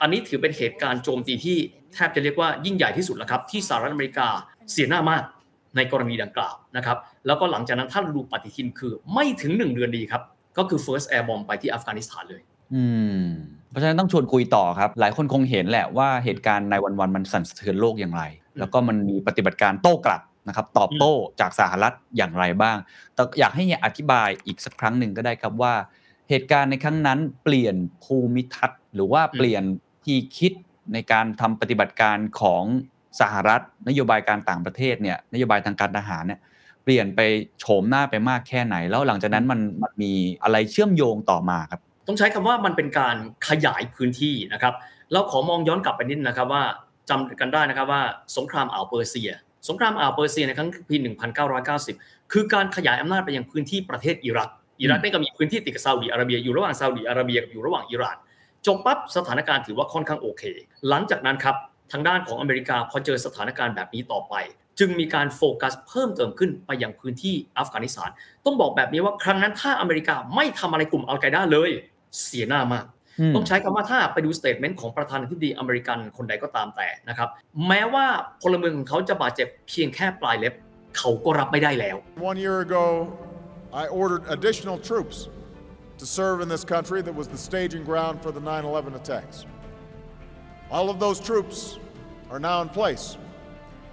[0.00, 1.58] อันนี้ถือเป็นเหตุการณ์โจมตีที่
[1.94, 4.28] แทบจะเรียกว่ายิ่งใหญ่ที่สุดแล้วครับ ที่สหรัฐอเมริกา
[4.72, 5.22] เสียหน้ามาก
[5.76, 10.22] ในกรณีดังกล่าวนะครับแล้วก็หลังจากนั้นถ้าเราดูปฏิทินคือไม่ถึง 1 เดือนดีครับ
[10.58, 12.42] ก็คือ first air bomb ไปที่อัฟกานิสถานเลย
[12.74, 12.84] อื
[13.20, 13.22] ม
[13.70, 18.22] เพราะฉะนั้นต้องชวนคุยต่อครับ หลายคนคงเห็นแหละว่าเหตุการณ์ในวันๆมันสั่นสะเทือนโลกอย่างไร
[18.58, 22.76] แล้วก็มันมีปฏิบัติการโต้กลับนะครับตอบโต้จากสหรัฐอย่างไรบ้าง
[23.14, 25.74] แต่อยากให้เฮียอธิบายอีกสักครั้งหนึ่งก็ได้ครับว่า
[26.30, 29.62] เหตุการณ์ในครั้งนั้นเปลี่ยนภูมิทัศน์ หรือว่าเปลี่ยน
[30.04, 30.52] ที่คิด
[30.92, 32.62] ในการทำปฏิบัติการของ
[33.20, 36.40] สหรัฐนโยบายการต่างประเทศเนี่ยนโยบายทางการทหารเนี่ย
[36.84, 37.20] เปลี่ยนไป
[37.58, 43.16] โฉมหน้าไปมากแค่ไหน แล้วหลังจากนั้นมันมันมีอะไรเชื่อมโยงต่อมาครับ ต้องใช้คำว่ามันเป็นการ
[43.48, 44.74] ขยายพื้นที่นะครับ
[45.12, 46.62] เราขอมองย้อนกลับไปนิดนะครับว่า
[47.10, 48.02] จำกันได้นะครับว่า
[48.36, 49.30] สงครามอ่าวเปอร์เซีย
[49.68, 50.96] สงครามอ่าวเปอร์เซียในครั้งปี
[51.64, 54.50] 1990 คือการขยายอำนาจไปยังพื้นที่ประเทศอิรัก
[54.80, 58.16] อิรักนี่ก็มีพื้นที่ติดกับซาอุดิอาระเบียอยู่ระหว่างซาอุดิอาระเบียกับอยู่ระหว่างอิหร่าน
[58.66, 60.42] จบปั๊บสถานการณ์ถือว่าค่อนข้างโอเค
[60.88, 61.56] หลังจากนั้นครับ
[61.92, 64.34] ทางด้านของอเมริกาพอเจอสถานการณ์แบบนี้ต่อไป
[64.78, 68.10] จึงมีการโฟกัสเพิ่มเติมขึ้นไปยังพื้นที่อัฟกานิสถาน
[68.44, 71.70] ต้องบอกแบบนี้ว่าครั้งนั้นถ้าอเมริกาไม่ทำอะไรกลุ่มอัลไกด้าเลย
[72.24, 72.84] เสียหน้ามาก
[73.20, 77.28] อืมต้องใช้คำว่าถ้าไปดู statement ของประธานาธิบดีอเมริกันคนใดก็ตามแต่นะครับ
[77.68, 78.06] แม้ว่า
[78.42, 80.54] พลเมืองของเขาจะบาดเจ็บเพียงแค่ปลายเล็บ
[80.98, 81.96] เขาก็รับไม่ได้แล้ว
[82.30, 82.84] One year ago,
[83.82, 85.16] I ordered additional troops
[86.00, 89.36] to serve in this country that was the staging ground for the 9 11 attacks.
[90.70, 91.78] All of those troops
[92.28, 93.16] are now in place.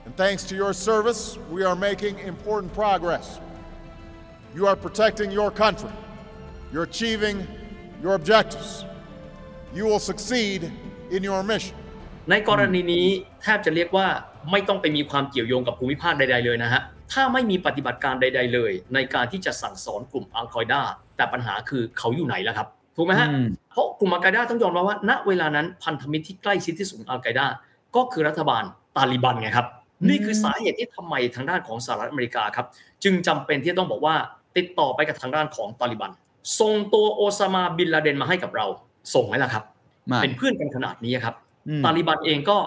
[0.06, 3.40] And thanks to your service, we are making important progress.
[4.56, 5.92] You are protecting your country,
[6.72, 7.48] you're achieving
[8.02, 8.86] your objectives.
[9.74, 10.72] You will succeed
[11.12, 11.78] in your mission.
[12.32, 13.08] ในกรณีนี้
[13.42, 14.08] แทบจะเรียกว่า
[14.52, 16.82] ไม่ต้องไปมีความเกี่ยวโยงกับภูมิภาคใด ๆ เลยนะฮะ
[17.14, 20.82] ถ้าไม่มีปฏิบัติการใด ๆ เลย ในการที่จะสั่งสอนกลุ่มอัลกออิดา
[21.18, 27.46] แต่ปัญหาคือเขาอยู่ไหนแล้วครับ ถูกไหมฮะอืมเพราะกลุ่มอัลกออิดาต้องยอมรับว่า ณ เวลานั้นพันธมิตรที่ใกล้ชิดที่สุดของอัลกออิดา
[27.96, 28.64] ก็คือรัฐบาล
[28.98, 29.68] ตาลิบันไงครับ
[30.10, 32.68] นี่คือสาเหตุที่ทำไมทางด้านของสหรัฐอเมริกาครับ
[33.04, 34.16] จึงจำเป็นที่จะต้องบอกว่า
[34.58, 36.12] ติดต่อไปกับทางด้านของตาลิบัน
[36.60, 38.66] ส่งตัวโอซามาบินลาเดนมาให้กับเรา
[39.14, 39.64] ส่งไหมล่ะครับ
[40.08, 41.36] ไม่เป็นเพื่อนกันขนาดนี้ครับ
[41.68, 42.58] อืมตาลิบันเองก็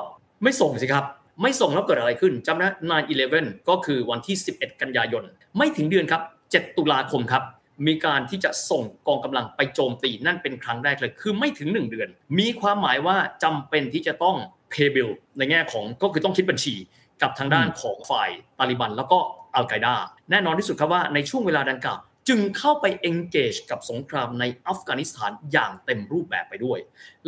[0.43, 1.05] ไม่ส่งสิครับ
[1.43, 2.71] ไม่ส่งแล้วเกิดอะไรขึ้นจำนะ
[3.19, 5.23] 9-11 ก็คือวันที่ 11 กันยายน
[5.57, 7.43] ไม่ถึงเดือนครับ 7 ตุลาคมครับ
[7.87, 12.09] มีการที่จะส่งกองกำลังไปโจมตีนั่นเป็นครั้งแรกเลย คือไม่ถึง 1 เดือน
[12.39, 14.37] มีความหมายว่าจำเป็นที่จะต้อง
[14.73, 16.75] pay bill ในแง่ของก็คือต้องคิดบัญชี
[17.23, 19.19] กับทางด้านของฝ่ายตาลิบัน แล้วก็
[19.55, 19.95] อัลไกดา
[20.31, 26.79] แน่นอนที่สุดครับว่าในช่วงเวลาดังกล่าวจึงเข้าไป engage กับสงครามในอัฟกานิสถานอย่างเต็มรูปแบบไปด้วย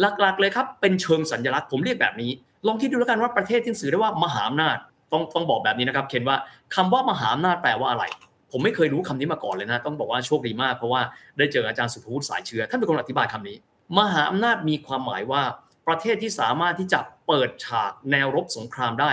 [0.00, 2.30] หลักๆเลยครับ เป็นเชิงสัญลักษณ์ผมเรียกแบบนี้
[2.66, 4.76] ลองคิดดูแล้วกันว่าประเทศที่สื่อได้ว่ามหาอำนาจ
[5.12, 6.36] ต้องต้องบอกแบบนี้นะครับเคนว่า
[6.74, 8.04] คำว่ามหาอำนาจแปลว่าอะไร
[8.52, 11.02] ผมไม่เคยรู้คำนี้มาก่อนเลยนะ ต้องบอกว่าโชคดีมากเพราะว่า
[11.38, 13.56] ได้เจออาจารย์ศุภวุฒิสายเชื้อท่านเป็นคนอธิบายคำนี้
[13.98, 15.42] มหาอำนาจมีความหมายว่า
[15.88, 19.10] ประเทศที่สามารถที่จะเปิดฉากแนวรบสงครามได้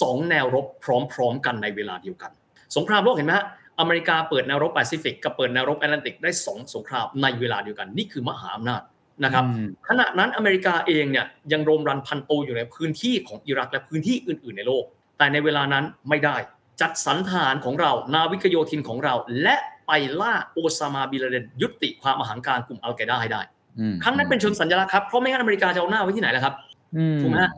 [0.00, 0.66] สองแนวรบ
[1.12, 2.30] พร้อมๆ กันในเวลาเดียวกัน
[2.76, 3.46] สงครามโลกเห็นไหมฮะ
[3.80, 8.82] อเมริกาเปิดแนวรบแปซิฟิกกับเปิดแนวรบแอตแลนติกได้สองสงครามในเวลาเดียวกัน นี่คือมหาอำนาจ
[9.24, 14.84] นะครับอืมขณะนั้นอเมริกาเองเนี่ยยังโรมรันพันโตอยู่ในพื้นที่ของอิรักและพื้นที่อื่น ๆ ในโลก
[15.18, 16.36] แต่ในเวลานั้นไม่ได้
[16.80, 23.40] จัดสรรทหารของเรา นาวิกโยธินของเรา และไปล่าโอซามาบินลาเดนยุติความอหังการกลุ่มอัลไกดาให้ได้
[23.78, 26.54] อืมครั้งนั้นเป็นเชิงสัญลักษณ์ครับ เพราะไม่งั้นอเมริกาจะเอาหน้าไว้ที่ไหนล่ะครับ
[26.96, 27.52] อืมถูกไหมฮะ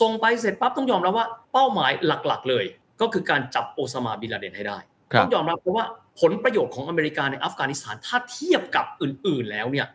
[0.00, 2.64] ส่งไปเสร็จปั๊บต้องยอมรับว่าเป้าหมายหลักๆ เลย
[3.00, 4.78] ก็คือการจับโอซามาบินลาเดนให้ได้
[5.12, 5.84] ครับต้องยอมรับเพราะว่า
[6.20, 9.86] ผลประโยชน์ของอเมริกาในอัฟกานิสถานถ้าเทียบกับอื่น ๆ แล้วเนี่ย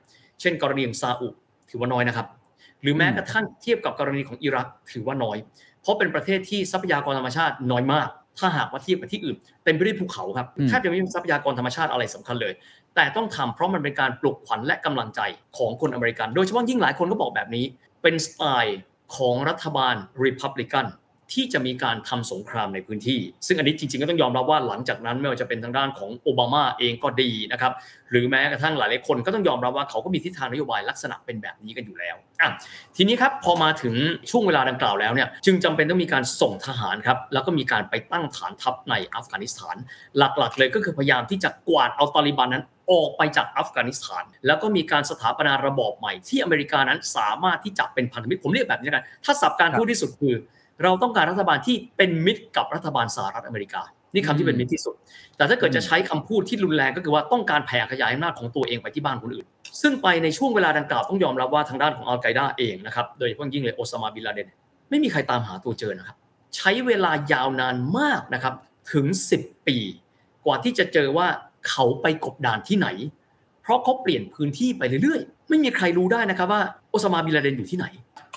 [0.42, 1.28] เช่น กรณีของซาอุ
[1.70, 2.28] ถือว่าน้อยนะครับ
[2.82, 5.38] หรือแม้กระทั่งเทียบกับกรณีของอิรักถือว่าน้อย
[5.82, 8.10] เพราะเป็นประเทศที่ทรัพยากรธรรมชาติน้อยมาก
[8.40, 12.54] ถ้าหากว่าเทียบกับที่อื่นเต็มไปด้วยภูเขาครับอืมแทบจะไม่มีทรัพยากรธรรมชาติอะไรสำคัญเลย
[12.96, 15.22] แต่ต้องทำเพราะมันเป็นการปลุกขวัญและกำลังใจ
[15.58, 17.66] ของคนอเมริกัน โดยเฉพาะยิ่งหลายคนก็บอกแบบนี้
[18.02, 18.80] เป็นสไตล์
[19.18, 19.96] ของรัฐบาล
[20.26, 20.86] Republican
[21.34, 27.72] ที่จะมีการทำสงครามในพื้นที่ ซึ่งอันนี้จริงๆก็ต้องยอมรับว่าหลังจากนั้นไม่ว่าจะเป็นทางด้านของโอบามาเองก็ดีนะครับ
[28.12, 32.50] หรือแม้กระทั่งหลายๆคนก็ต้องยอมรับว่าเขาก็มีทิศทางนโยบายลักษณะเป็นแบบนี้กันอยู่แล้วอะ
[32.96, 33.96] ทีนี้ครับพอมาถึง
[34.30, 39.76] ช่วงเวลาดังกล่าวแล้วเนี่ยจึงจำเป็นต้องมีการส่งทหารครับแล้วก็มีการไปตั้งฐานทัพในอัฟกานิสถาน
[40.18, 50.36] หลักๆเลยก็คือพยายามที่จะกวาดเอาตาลิบันนั้นออกไปจากอัฟกานิสถาน แล้วก็มีการสถาปนาระบอบใหม่ที่อเมริกานั้นสามารถที่จะเป็นพันธมิตรผมเรียกแบบนี้กันถ้าสับการพูดที่สุดคือ
[50.84, 53.82] เราต้องการรัฐบาลที่เป็นมิตรกับรัฐบาลสหรัฐอเมริกา
[54.14, 54.96] นี่คำที่เป็นมิตรที่สุด
[55.38, 59.46] แต่ถ้าเกิดจะใช้คำพูดที่รุนแรงก็คือว่าต้องการแผ่ขยายอำนาจของตัวเองไปที่บ้านคนอื่น
[59.82, 64.48] ซึ่งไปในช่วงเวลาดังกล่าวต้องยอมรับว่าทางด้านของอัลไกดาเองนะครับ โดยเฉพาะยิ่งเลยโอซามาบินลาเดน
[64.90, 66.18] ไม่มีใครตามหาตัวเจอนะครับ
[66.56, 68.54] ใช้เวลายาวนานมากนะครับ
[68.94, 69.06] ถึง
[69.40, 69.78] 10 ปี
[70.46, 71.28] กว่าที่จะเจอว่า
[71.70, 72.88] เขาไปกบดานที่ไหน
[73.62, 77.86] เพราะเขาเปลี่ยนพื้นที่ไปเรื่อยๆ ไม่มีใครรู้ได้นะครับว่าโอซามาบินลาเดนอยู่ที่ไหน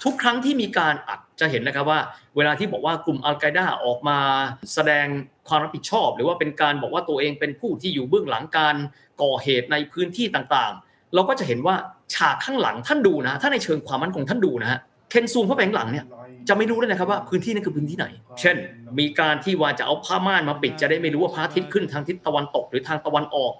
[0.05, 2.01] ทุกครั้งที่มีการอัดจะเห็นนะครับว่า
[2.37, 4.19] เวลาที่บอกว่ากลุ่มอัลไกด้าออกมา
[4.75, 5.07] แสดง
[5.49, 8.77] ความรับผิดชอบ หรือว่าเป็นการบอกว่าตัวเองเป็นผู้ที่อยู่เบื้องหลังการ
[9.23, 11.75] ก่อเหตุในพื้นที่ต่างๆ เราก็จะเห็นว่า
[12.15, 14.79] ฉากข้างหลังท่านดูนะถ้าในเชิงความมั่นคงท่านดูนะฮะ
[15.11, 16.05] เคนซูมเข้าไปข้างหลังเนี่ย
[16.49, 18.07] จะไม่รู้เลยนะครับว่าพื้นที่นั้นคือพื้นที่ไหน
[18.41, 18.57] เช่น
[18.99, 23.53] มีการที่ว่าจะเอาผ้าม่านมาปิด จะได้ไม่รู้ว่าพระอาทิตย์ขึ้นทางทิศตะวันตกหรือทางตะวันออก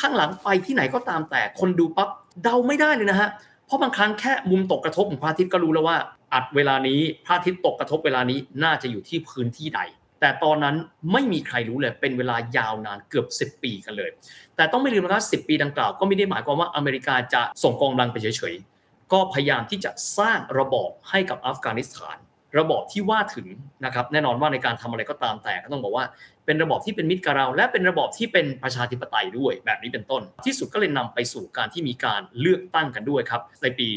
[0.00, 2.08] ข้างหลังไปที่ไหนก็ตามแต่คนดูปั๊บ
[2.42, 3.28] เดาไม่ได้เลยนะฮะ
[3.66, 5.96] เพราะบางครั้งแค่มุมตกกระทบของพระอาทิตย์ก็รู้แล้วว่า
[6.34, 9.80] อัดเวลานี้พระอาทิตย์ตกกระทบเวลานี้น่าจะอยู่ที่พื้นที่ใด
[10.20, 10.76] แต่ตอนนั้น
[11.12, 14.10] ไม่มีใครรู้เลยเป็นเวลายาวนานเกือบ 10 ปีกันเลย
[14.56, 22.16] แต่ต้องไม่ลืมนะครับ10 ปีดังกล่าวก็ไม่ได้หมายความว่าอเมริกาจะส่งกองกำลังไปเฉยๆก็พยายามที่จะสร้างระบอบให้กับอัฟกานิสถาน
[22.58, 23.48] ระบอบที่ว่าถึง
[23.84, 26.04] นะครับแน่นอนว่าในการทำอะไรก็ตามแต่ก็ต้องบอกว่า
[26.46, 33.88] เป็นระบอบที่เป็นมิตรกับเรา และเป็นระบอบที่เป็นประชาธิปไตยด้วยแบบนี้เป็นต้น ที่สุดก็เลยนำไปสู่การที่มีการเลือกตั้งกันด้วยครับในปี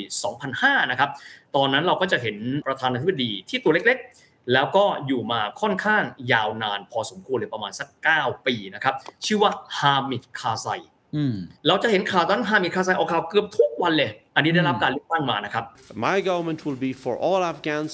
[0.42, 1.10] 2005 นะครับ
[1.56, 10.68] ตอนนั้นเราก็จะเห็นประธานาธิบดีที่ตัวเล็กๆ แล้วก็อยู่มาค่อนข้างยาวนานพอสมควรเลยประมาณสัก 9 ปีนะครับชื่อว่าฮามิดคาไซ
[11.16, 11.36] อืม
[11.68, 15.64] เราจะเห็นข่าวตอนนนฮามิดคาไซออกข่าวเกือบทุกวันเลย อันนี้ได้รับการเลือกตั้งมานะครับ
[16.08, 17.94] My government will be for all Afghans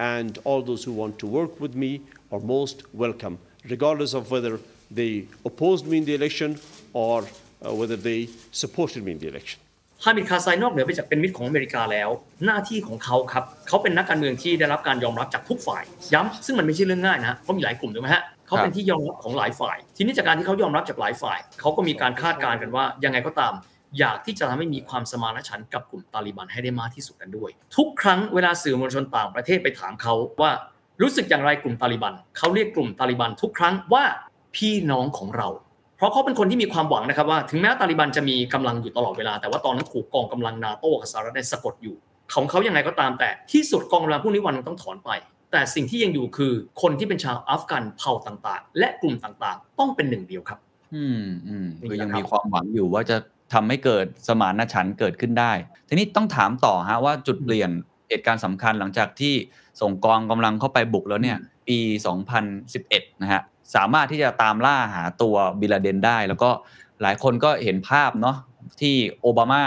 [0.00, 2.00] and all those who want to work with me
[2.32, 4.58] are most welcome, regardless of whether
[4.90, 6.58] they opposed me in the election
[6.94, 9.60] or uh, whether they supported me in the election.
[10.04, 12.08] ฮามิดคาไซนอกเหนือไปจากเป็นมิตรของอเมริกาแล้ว
[12.44, 15.82] หน้าที่ของเขาครับเขาเป็นนักการเมืองที่ได้รับการยอมรับจากทุกฝ่าย
[16.14, 23.52] ย้ำซึ่งมันไม่ใช่เรื่องง่ายนะเพราะมีหลายกลุ่มถูกไหมฮะเขาเป็นที่ยอมรับของหลายฝ่าย ทีนี้จากการที่เขายอมรับจากหลายฝ่ายเขาก็มีการคาดการณ์กันว่ายังไงก็ตาม
[23.98, 30.50] อยากที่จะทำให้มีความสมานฉันท์กับกลุ่มตาลิบันให้ได้มากที่สุดกันด้วย ทุกครั้งเวลาสื่อมวลชนต่างประเทศไปถามเขาว่า
[31.02, 34.04] รู้สึกอย่างไรกลุ่มตาลิบันเขาเรียกกลุ่มตาลิบันทุกครั้งว่า
[34.56, 35.48] พี่น้องของเรา
[35.96, 41.94] เพราะเขาเป็นคนที่มีความหวังนะครับว่า ถึงแม้ตาลิบันจะมีกำลังอยู่ตลอดเวลาแต่ว่าตอนนั้นถูกกองกำลังนาโต้กับสหรัฐได้สะกดอยู่
[42.34, 45.10] ของเขายังไงก็ตามแต่ที่สุดกองกำลังพวกนี้วันหนึงต้องถอนไป
[45.52, 50.58] แต่สิ่งที่ยังอยู่คือคนที่เป็นชาวอัฟกันเผ่าต่างๆ และกลุ่มต่างๆ ต้องเป็นหนึ่งเดียวครับ
[50.94, 53.16] อืมอืมนี่คือยังนะครับมีความหวังอยู่ว่าจะ
[53.52, 55.52] ทำให้เกิดสมานฉันท์เกิดขึ้นได้
[55.88, 57.70] ทีนี้ต้องถามต่อฮะว่าจุดเปลี่ยน
[58.08, 59.34] เหตุการณ์สำคัญหลังจากที่
[59.80, 61.78] ส่งกองกำลังเข้าไปบุกแล้วเนี่ย ปี
[62.50, 63.42] 2011 นะฮะ
[63.74, 66.50] สามารถที่จะตามล่าหาตัวบิลลาเดนได้ แล้วก็
[67.02, 68.36] หลายคนก็เห็นภาพเนาะ
[68.80, 69.62] ที่โอบามา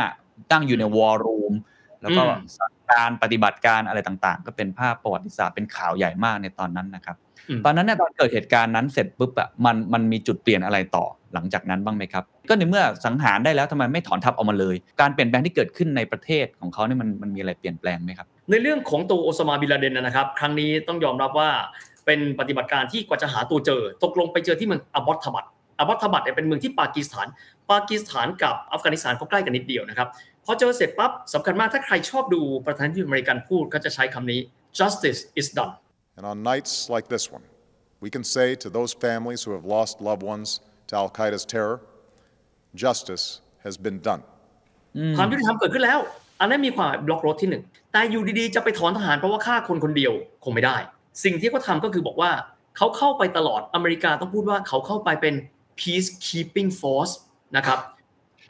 [0.52, 1.54] ตั้งอยู่ในวอร์รูม
[2.02, 7.33] แล้วก็อืมสั่งการปฏิบัติการอะไรต่างๆ ก็เป็นภาพประวัติศาสตร์เป็นข่าวใหญ่มากในตอนนั้นนะครับอืม
[7.66, 21.50] ตอนนั้นเนี่ยตอนเกิดเหตุการณ์นั้นเสร็จปุ๊บอะมันมันมีจุดเปลี่ยนอะไรต่อหลังจากนั้นบ้างไหมครับ ก็ในเมื่อสังหารได้แล้วทำไมไม่ถอนทัพออกมาเลย การเปลี่ยนแปลงที่เกิดขึ้นในประเทศของเขาเนี่ยมันมันมีอะไรเปลี่ยนแปลงไหมครับ ในเรื่องของตัวโอซามาบินลาเดนนะครับ ครั้งนี้ต้องยอมรับว่า
[22.06, 25.46] เป็นปฏิบัติการที่กว่าจะหาตัวเจอ ตกลงไปเจอที่เมืองอับบอตทบัต
[25.80, 27.28] อับบอตทบัตเนี่ยเป็นเมืองที่ปากีสถาน
[27.72, 30.08] ปากีสถานกับอัฟกานิสถานเขาใกล้กันนิดเดียวนะครับ
[30.46, 34.40] พอเจอเสร็จปั๊บสำคัญมากถ้าใครชอบดูประธานาธิบดีอเมริกันพูดก็จะใช้คำนี้
[34.80, 35.74] justice is done
[36.18, 37.44] And on nights like this one,
[38.04, 41.82] we can say to those families who have lost loved ones to Al Qaeda's terror,
[42.76, 44.22] justice has been done.
[45.18, 46.00] ความยุติธรรมเกิดขึ้นแล้ว
[46.40, 50.78] อันนั้นมีความบล็อกรถที่หนึ่ง แต่อยู่ดีๆ จะไปถอนทหารเพราะว่าฆ่าคนคนเดียวคงไม่ได้
[51.24, 52.32] สิ่งที่เขาทำก็คือบอกว่า
[52.78, 55.36] เขาเข้าไปตลอด อเมริกาต้องพูดว่าเขาเข้าไปเป็น
[55.80, 57.14] peacekeeping force
[57.58, 57.80] นะครับ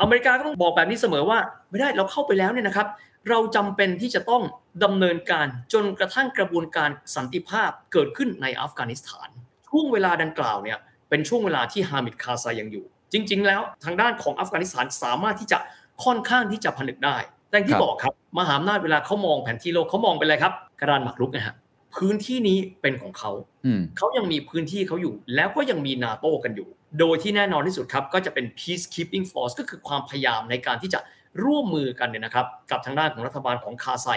[0.02, 2.88] อเมริกาก็ต้องบอกแบบนี้เสมอว่า ไม่ได้เราเข้าไปแล้วเนี่ยนะครับ
[3.30, 4.42] เราจำเป็นที่จะต้อง
[4.84, 9.30] ดำเนินการจนกระทั่งกระบวนการสันติภาพเกิดขึ้นในอัฟกานิสถาน
[9.70, 10.78] ช่วงเวลาดังกล่าวเนี่ย
[11.10, 15.58] เป็นช่วงเวลาที่ฮามิดคาไซยังอยู่ จริง ๆ แล้วทางด้านของอัฟกานิสถานสามารถที่จะ
[16.04, 17.18] ค่อนข้างที่จะผนึกได้
[17.50, 21.56] แต่อย่างที่ครับบอกครับมหาอำนาจเวลาเขามองแผนที่โลกเขามองไปเลยครับกระดานหมากรุกนะฮะ
[21.96, 23.32] พื้นที่นี้เป็นของเขา
[23.66, 26.68] อืมเขายังมีพื้นที่เขาอยู่ แล้วก็ยังมีนาโต้กันอยู่
[27.00, 31.00] โดยที่แน่นอนที่สุดครับ ก็จะเป็น peacekeeping force ก็คือความพยายามในการที่จะ
[31.44, 34.08] ร่วมมือกันเนี่ยนะครับ กับทางด้านของรัฐบาลของคาไซ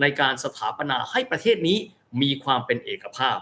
[0.00, 1.76] ในการสถาปนาให้ประเทศนี้
[2.22, 3.36] มีความเป็นเอกภาพ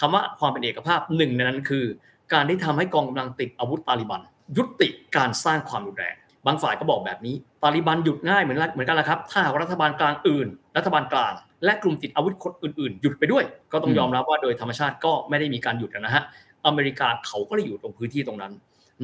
[0.00, 1.84] คำว่าความเป็นเอกภาพหนึ่งในนั้นคือ
[2.32, 4.20] การที่ทำให้กองกำลังติดอาวุธตาลิบัน
[4.56, 6.14] ยุติการสร้างความรุนแรง
[6.46, 11.32] บางฝ่ายก็บอกแบบนี้ ตาลิบันหยุดง่ายเหมือนเหมือนกันละครับ ถ้าหากรัฐบาลกลางอื่น รัฐบาลกลาง
[11.64, 16.22] และกลุ่มติดอาวุธคนอื่นๆ หยุดไปด้วย ก็ต้องยอมรับว่าโดยธรรมชาติก็ไม่ได้มีการหยุดนะฮะ
[16.66, 18.52] อเมริกาเขาก็เลยอยู่ตรงพื้นที่ตรงนั้น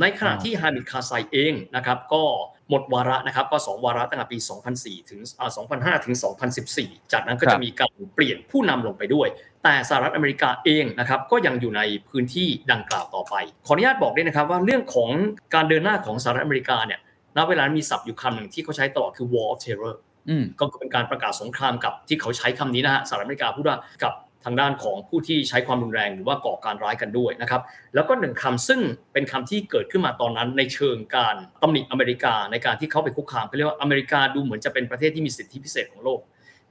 [0.01, 2.23] ในขณะที่ฮามิดคาไซเองนะครับก็
[2.69, 4.39] หมดวาระนะครับก็ 2 วาระตั้งแต่ปี
[4.75, 5.51] 2004 ถึงอ่า
[5.99, 6.15] 2005 ถึง
[6.63, 9.29] 2014 จากนั้นก็ครัจะบมีการเปลี่ยนผู้นำลงไปด้วย
[9.65, 13.35] แต่สหรัฐอเมริกาเองนะครับก็ยังอยู่ในพื้นที่ดังกล่าวต่อไป
[13.67, 15.11] ขออนุญาตบอกด้วยนะครับว่าเรื่องของ
[15.55, 17.01] การเดินหน้าของสหรัฐอเมริกาเนี่ย
[17.37, 19.95] ณเวลานั้นมีศัพท์อยู่คำหนึ่งที่เขาใช้ตลอดคือ war of terror
[20.29, 24.13] อืมก็เป็นการประกาศสงครามกับที่เขาใช้คำนี้นะฮะสหรัฐอเมริกาพูดว่ากับ
[24.45, 27.63] ทางด้านของผู้ที่ใช้ความรุนแรงหรือว่าก่อการร้ายกันด้วยนะครับ
[27.95, 28.81] แล้วก็หนึ่งคำซึ่ง
[29.13, 36.21] เป็นคำที่เกิดขึ้นมาตอนนั้นในเชิงการตำหนิอเมริกาในการที่เขาไปคุกคามเขาเรียกว่าอเมริกาดูเหมือนจะเป็นประเทศที่มีสิทธิพิเศษของโลก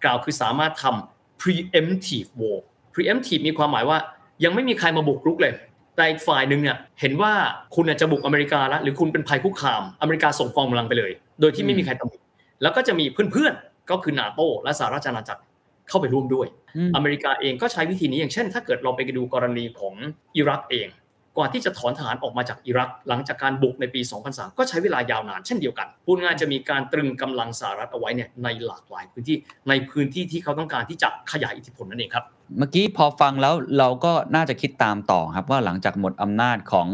[0.03, 2.59] กล่าวคือสามารถทำ preemptive war
[2.93, 3.97] preemptive มีความหมายว่า
[4.43, 5.53] ยังไม่มีใครมาบุกรุกเลย
[5.95, 7.33] แต่อีกฝ่ายหนึ่งเนี่ยเห็นว่า
[7.75, 12.17] คุณจะบุกอเมริกาแล้วหรือคุณเป็นภัยคุกคาม อเมริกาส่งกองกำลังไปเลย โดยที่ไม่มีใครตำหนิ
[12.61, 15.41] แล้วก็จะมีเพื่อนๆก็คือนาโตและสหราชอาณาจักร
[15.89, 19.95] เข้าไปร่วมด้วยอืมอเมริกาเองก็ใช้วิธีนี้อย่างเช่น ถ้าเกิดเราไปดูกรณีของ
[20.35, 20.89] อิรักเอง
[21.37, 29.37] กว่าที่จะถอนทหารออกมาจากอิรักหลังจากการบุกในปี 2003 ก็ใช้เวลายาวนานเช่นเดียวกัน พูดง่ายจะมีการตรึงกำลังสหรัฐเอาไว้เนี่ยในหลากหลายพื้นที่
[29.69, 32.23] ในพื้นที่ที่เขาต้องการที่จะขยายอิทธิพลนั่นเองครับ
[32.57, 36.87] เมื่อกี้พอฟังแล้วเราก็น่าจะคิดตามต่อครับว่าหลังจากหมดอำนาจของ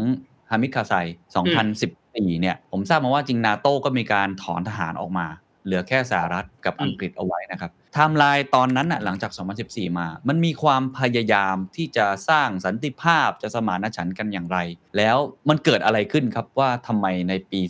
[0.50, 0.94] ฮามิดคาร์ไซ
[1.68, 5.26] 2014 เนี่ย ผมทราบมาว่าจริงนาโต้ก็มีการถอนทหารออกมา
[5.64, 9.32] เหลือแค่สหรัฐกับอังกฤษเอาไว้นะครับ ไทม์ไลน์ตอนนั้นน่ะหลังจาก
[9.64, 14.58] 2014 มา มันมีความพยายามที่จะสร้างสันติภาพจะสมานฉันท์กันอย่างไร
[14.96, 15.16] แล้ว
[15.48, 17.60] มันเกิดอะไรขึ้นครับว่าทำไมในปี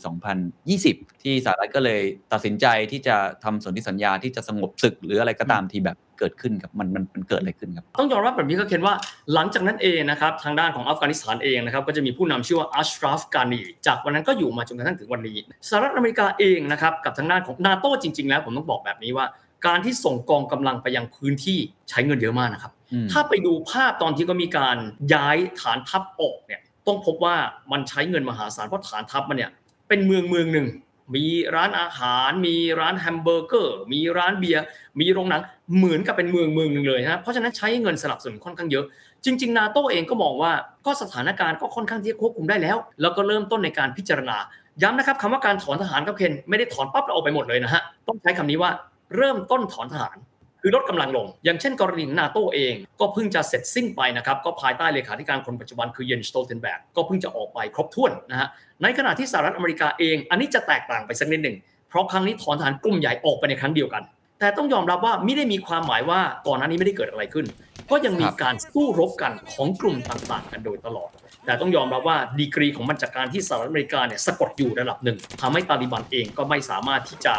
[0.56, 2.00] 2020 ที่สหรัฐก็เลย
[2.32, 8.94] ตัดสินใจที่จะทำสนธิสัญญาที่จะสงบศึกหรืออะไรก็ตามที่แบบเกิดขึ้นครับมันมันมันเกิดอะไรขึ้นครับ ต้องยอมรับแบบนี้ก็เคนว่า
[9.34, 15.36] หลังจากนั้นเองนะครับทางด้านของอัฟกานิสถานเองนะครับก็จะมีผู้นำชื่อว่าอัชราฟกานีจากวันนั้นก็อยู่มาจนกระทั่งถึงวันนี้
[15.68, 19.26] สหรัฐอเมริกาเองนะครับกับทางด้านของนาโตจริง ๆ แล้วผมต้องบอกแบบนี้ว่า
[19.66, 21.58] การที่ส่งกองกำลังไปยังพื้นที่
[21.90, 24.76] ใช้เงินเยอะมากนะครับอืมถ้าไปดูภาพตอนที่ก็มีการ
[25.14, 27.36] ย้ายฐานทัพออกเนี่ยต้องพบว่า
[27.72, 29.50] มันใช้เงินมหาศาลเพราะฐานทัพมันเนี่ย
[29.88, 30.68] เป็นเมืองเมืองหนึ่ง
[31.16, 34.62] มีร้านอาหาร มีร้านแฮมเบอร์เกอร์ มีร้านเบียร์
[35.00, 35.42] มีโรงหนัง
[35.76, 38.84] เหมือนกับเป็นเมืองเมืองหนึ่งเลยนะเพราะฉะนั้นใช้เงินสนับสนุนค่อนข้างเยอะ
[39.24, 40.52] จริง ๆ นาโตเองก็มองว่า
[40.86, 44.36] ก็สถานการณ์ก็ค่อนข้างที่จะควบคุมได้แล้ว แล้วก็เริ่มต้นในการพิจารณา
[44.82, 48.70] ย้ำนะครับคำว่าการถอนทหารครับเคนไม่ได้ถอนปั๊บแล้วออกไปหมดเลยนะฮะ ต้องใช้คำนี้ว่า
[49.16, 50.16] เริ่มต้นถอนทหาร
[50.62, 58.48] คือลดกำลังลง อย่างเช่นกรณีของนาโตเอง ก็เพิ่งจะเสร็จสิ้นไปนะครับ ก็ภายใต้เลขาธิการคนปัจจุบันคือเยนสโตลเทนแบกก็เพิ่งจะออกไปครบถ้วนนะฮะ
[58.82, 61.56] ในขณะที่สหรัฐอเมริกาเอง อันนี้จะแตกต่างไปสักนิดหนึ่ง
[61.88, 64.02] เพราะครั้งนี้ถอนทหารกลุ่มใหญ่ออกไปในครั้งเดียวกัน
[64.40, 67.46] แต่ต้องยอมรับว่าไม่ได้มีความหมายว่าก่อนหน้านี้ไม่ได้เกิดอะไรขึ้น
[67.90, 71.10] ก็ยังมีครับการสู้รบกันของกลุ่มต่างๆ กันโดยตลอด
[71.46, 77.34] แต่ต้องยอมรับว่าดีกรีของมันจากการที่สหรัฐอเมริกาเนี่ยสะกดอยู่ระดับหนึ่งทำให้ตาลิบันเองก็ไม่สามารถที่จะ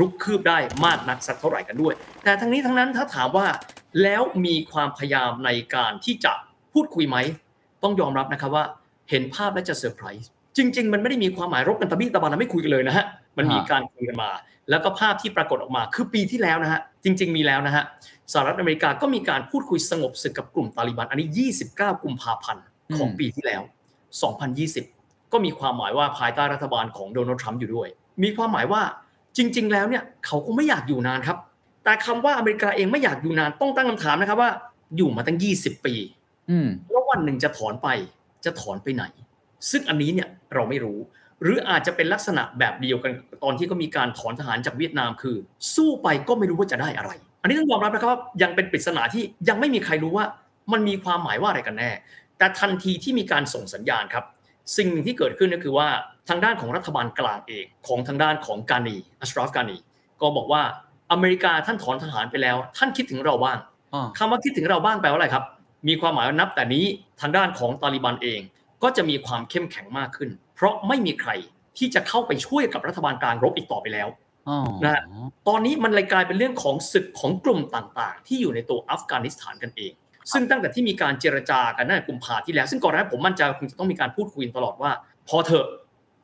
[0.00, 3.46] รุกคืบได้มากนักสักเท่าไหร่กันด้วย แต่ทั้งนี้ทั้งนั้นถ้าถามว่า
[4.02, 6.32] แล้วมีความพยายามในการที่จะ
[6.72, 7.16] พูดคุยไหม
[7.82, 8.64] ต้องยอมรับนะครับว่า
[9.10, 13.04] เห็นภาพและจะเซอร์ไพรส์จริง ๆ มันไม่ได้มีความหมายรบกันตะบี้ตะบันไม่คุยกันเลยนะฮะ
[13.38, 14.30] มันมีการคุยกันมา
[14.70, 17.84] แล้วก็ภาพที่ปรากฏออกมาคือปีที่แล้วนะฮะจริง ๆ มีแล้วนะฮะ
[18.32, 22.64] สหรัฐอเมริกาก็มีการพูดคุยสงบศึกกับกลุ่มตาลิบันอันนี้ 29 กุมภาพันธ์
[22.96, 23.62] ของปีที่แล้ว
[24.46, 27.88] 2020 ก็มีความหมายว่าภายใต้รัฐบาลของโดนัลด์ทรัมป์อยู่ด้วย
[28.22, 28.82] มีความหมายว่า
[29.36, 31.38] จริง ๆ แล้วเนี่ยเขาก็ไม่อยากอยู่นานครับ
[31.84, 34.50] แต่คำว่าอเมริกาเองไม่อยากอยู่นานต้องตั้งคำถามนะครับว่า
[34.96, 35.94] อยู่มาตั้ง 20 ปี
[36.50, 37.88] อืมแล้ววันหนึ่งจะถอนไป
[38.44, 39.04] จะถอนไปไหน
[39.70, 40.98] ซึ่งอันนี้เนี่ยเราไม่รู้
[41.42, 43.12] หรืออาจจะเป็นลักษณะแบบเดียวกัน
[43.42, 45.36] ตอนที่ก็มีการถอนทหารจากเวียดนามคือ
[45.74, 47.10] สู้ไปก็ไม่รู้ว่าจะได้อะไร
[47.42, 50.26] อันนี้ต้องยอมรับนะครับว่ายังเป็นปริศนาที่ยังไม่มีใครรู้ว่า
[50.72, 51.90] มันมีความหมายว่าอะไรกันแน่
[52.38, 54.24] แต่ทันทีที่มีการส่งสัญญาณครับ
[54.76, 55.88] สิ่งหนึ่งที่เกิดขึ้นก็คือว่า
[56.28, 59.76] ทางด้านของรัฐบาลกลางเองของทางด้านของกานีอัชรอฟกานี
[60.20, 60.62] ก็บอกว่า
[61.12, 63.58] อเมริกาท่านถอนทหารไปแล้ว ท่านคิดถึงเราบ้าง
[63.94, 65.44] อ๋อคำว่าคิดถึงเราบ้างแปลว่าอะไรครับ
[65.88, 66.84] มีความหมายว่านับแต่นี้
[67.20, 68.40] ทางด้านของตาลิบันเอง
[68.82, 71.30] ก็จะมีความเข้มแข็งมากขึ้น เพราะไม่มีใคร
[71.78, 74.08] ที่จะเข้าไปช่วยกับรัฐบาลกลางรบอีกต่อไปแล้ว
[74.48, 75.02] อ๋อนะฮะ
[75.48, 79.92] ตอนนี้มันเลยกลายเป็นเรื่องของศึกของกลุ่มต่างๆ ที่อยู่ในตัวอัฟกานิสถานกันเอง
[80.32, 84.90] ซึ่งตั้งแต่ที่มีการเจรจากันตั้งแต่กุมภาที่แล้ว ซึ่งก่อนหน้านั้ผมมั่นใจคงจะต้องมีการพูดคุยตลอดว่า
[85.28, 85.66] พอเถอะ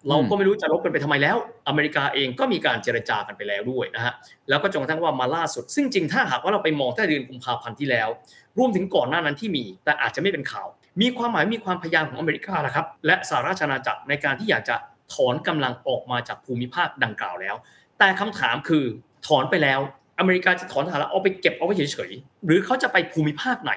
[0.08, 1.36] เราก็ไม่รู้จะรบกันไปทำไมแล้ว
[1.68, 4.12] อเมริกาเองก็มีการเจรจากันไปแล้วด้วยนะฮะ
[4.48, 8.08] แล้วก็จนกระทั่งว่ามาล่าสุด ซึ่งจริงถ้าหากว่าเราไปมองแต่เดือนกุมภาพันธ์ที่แล้ว
[8.58, 10.66] รวมถึงก่อนหน้านั้นที่มี แต่อาจจะไม่เป็นข่าว
[11.00, 14.76] มีความหมายมีความพยายามของอเมริกาแหละครับ และสหราชอาณาจักรในการที่อยากจะ
[15.14, 17.54] ถอนกำลังออกมาจากภูมิภาคดังกล่าวแล้ว
[17.98, 18.84] แต่คำถามคือ
[19.26, 19.80] ถอนไปแล้ว
[20.18, 23.72] อเมริกาจะถอนทหารแล้วเอาไปเก็บเอาไว้เฉยๆหรือเขาจะไปภูมิภาคไหน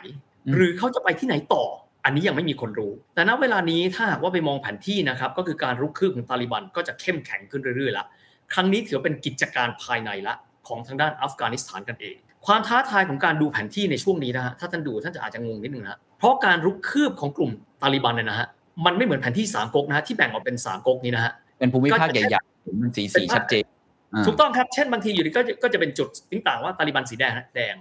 [0.55, 1.63] หรือเขาจะไปที่ไหนต่อ
[2.05, 8.05] อันนี้ยังไม่มีคนรู้ แต่ณเวลานี้ถ้าหากว่าไปมองแผนที่นะครับ ก็คือการรุกคืบของตาลิบันก็จะเข้มแข็งขึ้นเรื่อยๆละ
[8.53, 10.33] ครั้งนี้ถือเป็นกิจการภายในละ
[10.67, 12.15] ของทางด้านอัฟกานิสถานกันเอง
[12.47, 18.47] ความท้าทายของการดูแผนที่ในช่วงนี้นะฮะถ้าท่านดูท่านจะอาจจะงงนิดนึงนะเพราะการรุกคืบของกลุ่มตาลิบันเนี่ยนะฮะ
[18.85, 23.80] มันไม่เหมือนแผนที่สามก๊กนะฮะที่แบ่งออกเป็นสามก๊กนี้นะฮะเป็นภูมิภาคก็จะใหญ่ๆเห็นมันสีสีชัดเจนอ่า
[24.25, 26.07] ถูกต้องครับ เช่นบางทีอยู่ดีก็จะก็จะเป็นจุด
[26.47, 27.75] ต่างๆว่าตาลิบันสีแดงนะแดง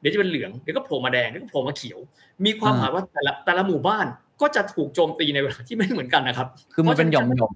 [0.00, 1.98] เดี๋ยวจะเป็นเหลือง เดี๋ยวก็โผล่มาแดง เดี๋ยวก็โผล่มาเขียว
[2.44, 4.06] มีความหมายว่าแต่ละแต่ละหมู่บ้าน
[4.40, 7.46] ก็จะถูกโจมตีในเวลาที่ไม่เหมือนกันนะครับ คือมันเป็นหย่อมๆมันก็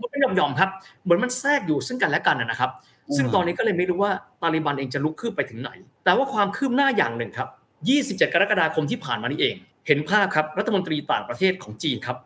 [0.00, 0.70] มันเป็นหย่อมๆครับ
[1.04, 2.70] เหมือนมันแทรกอยู่ซึ่งกันและกันนะนะครับ
[3.16, 5.70] ซึ่งตอนนี้ก็เลยไม่รู้ว่าตาลิบันเองจะลุกคืบไปถึงไหน
[6.04, 7.48] แต่ว่าความคืบหน้าอย่างหนึ่งครับ
[7.90, 9.54] 27 กรกฎาคมที่ผ่านมานี่เอง
[9.86, 12.16] เห็นภาพครับ รัฐมนตรีต่างประเทศของจีนครับ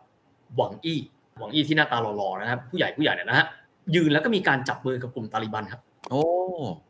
[0.55, 0.99] หวังอี้
[1.39, 3.45] หวังอี้ที่หน้าตาหล่อๆนะครับ ผู้ใหญ่ผู้ใหญ่เนี่ยนะฮะ
[3.95, 6.23] ยืนแล้วก็มีการจับมือกับกลุ่มตาลิบันครับ โอ้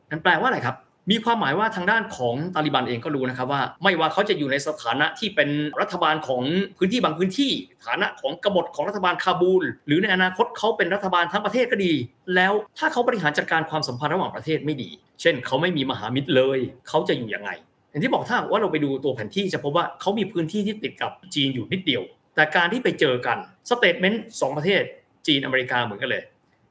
[0.09, 0.77] นั่นแปลว่าอะไรครับ
[1.11, 5.49] มีความหมายว่าทางด้านของตาลิบันเองก็รู้นะครับว่า ไม่ว่าเขาจะอยู่ในสถานะที่เป็น
[5.81, 6.43] รัฐบาลของ
[6.77, 7.51] พื้นที่บางพื้นที่
[7.85, 11.93] ฐานะของกบฏของรัฐบาลคาบูล หรือในอนาคตเขาเป็นรัฐบาลทั้งประเทศก็ดี
[12.35, 14.89] แล้วถ้าเขาบริหารจัดการความสัมพันธ์ระหว่างประเทศไม่ดี
[15.21, 17.49] เช่น เขาไม่มีมหามิตรเลยเขาจะอยู่ยังไง
[17.89, 22.03] อย่างที่บอกถ้าหากว่าเราไปดูตัวแผนที่จะพบว่าเขามีพื้นที่ที่ติดกับจีนอยู่นิดเดียว
[22.35, 23.37] แต่การที่ไปเจอกัน
[23.69, 24.83] statement สองประเทศ
[25.27, 26.23] จีนอเมริกาเหมือนกันเลย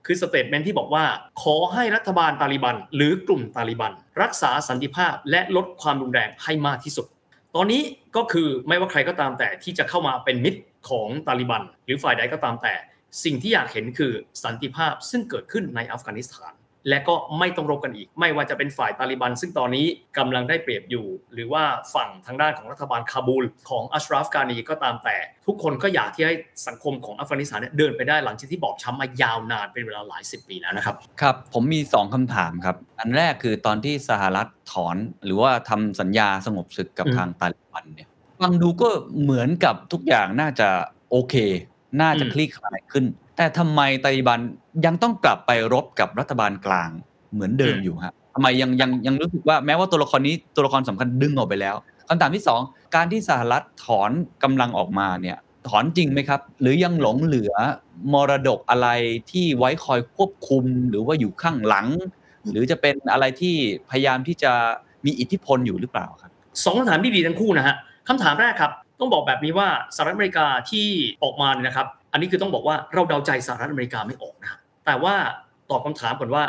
[0.06, 1.04] คือ statement ที่บอกว่า
[1.42, 3.92] ขอให้รัฐบาลตาลิบัน หรือกลุ่มตาลิบัน
[4.22, 7.06] รักษาสันติภาพและลดความรุนแรงให้มากที่สุด
[7.54, 7.82] ตอนนี้
[8.16, 12.74] ก็คือไม่ว่าใครก็ตามแต่ที่จะเข้ามาเป็นมิตรของตาลิบัน หรือฝ่ายใดก็ตามแต่
[13.24, 14.12] สิ่งที่อยากเห็นคือ
[14.44, 16.52] สันติภาพซึ่งเกิดขึ้นในอัฟกานิสถาน
[16.88, 19.86] และก็ไม่ต้องรบกันอีก ไม่ว่าจะเป็นฝ่ายตาลิบัน ซึ่งตอนนี้
[20.18, 21.64] กำลังได้เปรียบอยู่ หรือว่า
[21.94, 25.16] ฝั่งทางด้านของรัฐบาลคาบูล ของอัชราฟกานีก็ตามแต่
[25.46, 26.34] ทุกคนก็อยากที่ให้
[26.66, 38.08] สังคมของอัฟกานิสถานเนี่ยเดินไปได้หลังจากที่บอบช้ำมายาวนานเป็นเวลาหลายสิบปีแล้วนะครับครับผมมีสองคำถามครับ อันแรกคือตอนที่สหรัฐถอน หรือว่าทำสัญญาสงบศึกกับอืมทางตาลิบันเนี่ย
[38.40, 38.88] ฟังดูก็
[39.22, 40.68] เหมือนกับทุกอย่างน่าจะ
[41.10, 41.34] โอเค
[42.00, 43.04] น่าจะอืมคลี่คลายขึ้น
[43.36, 44.40] แต่ทำไมตาลิบัน
[44.84, 46.90] ยังต้องกลับไปรบกับรัฐบาลกลาง
[47.32, 51.76] เหมือนเดิมอยู่ฮะทำไมยังยังยังรู้สึกว่าแม้ว่าตัวละครนี้ตัวละครสำคัญดึงออกไปแล้ว
[52.08, 52.60] คำถามที่สอง
[52.96, 54.10] การที่สหรัฐถอน
[54.42, 57.54] กำลังออกมาเนี่ยถอนจริงไหมครับ หรือยังหลงเหลือ
[58.12, 58.88] มรดกอะไร
[59.30, 61.86] ที่ไว้คอยควบคุมหรือว่าอยู่ข้างหลัง
[62.52, 63.54] หรือจะเป็นอะไรที่
[63.90, 64.52] พยายามที่จะ
[65.04, 66.30] มีอิทธิพลอยู่หรือเปล่าครับ
[66.64, 67.76] สองคำถามที่ดีทั้งคู่นะฮะ
[68.08, 70.86] คำถามแรกครับ ต้องบอกแบบนี้ว่าสหรัฐอเมริกาที่
[71.22, 75.14] ออกมาเนี่ยนะครับ อันนี้คือต้องบอกว่าเราเดาใจสหรัฐอเมริกาไม่ออกนะครับแต่ว่า
[75.70, 76.44] ตอบคำถามก่อนว่า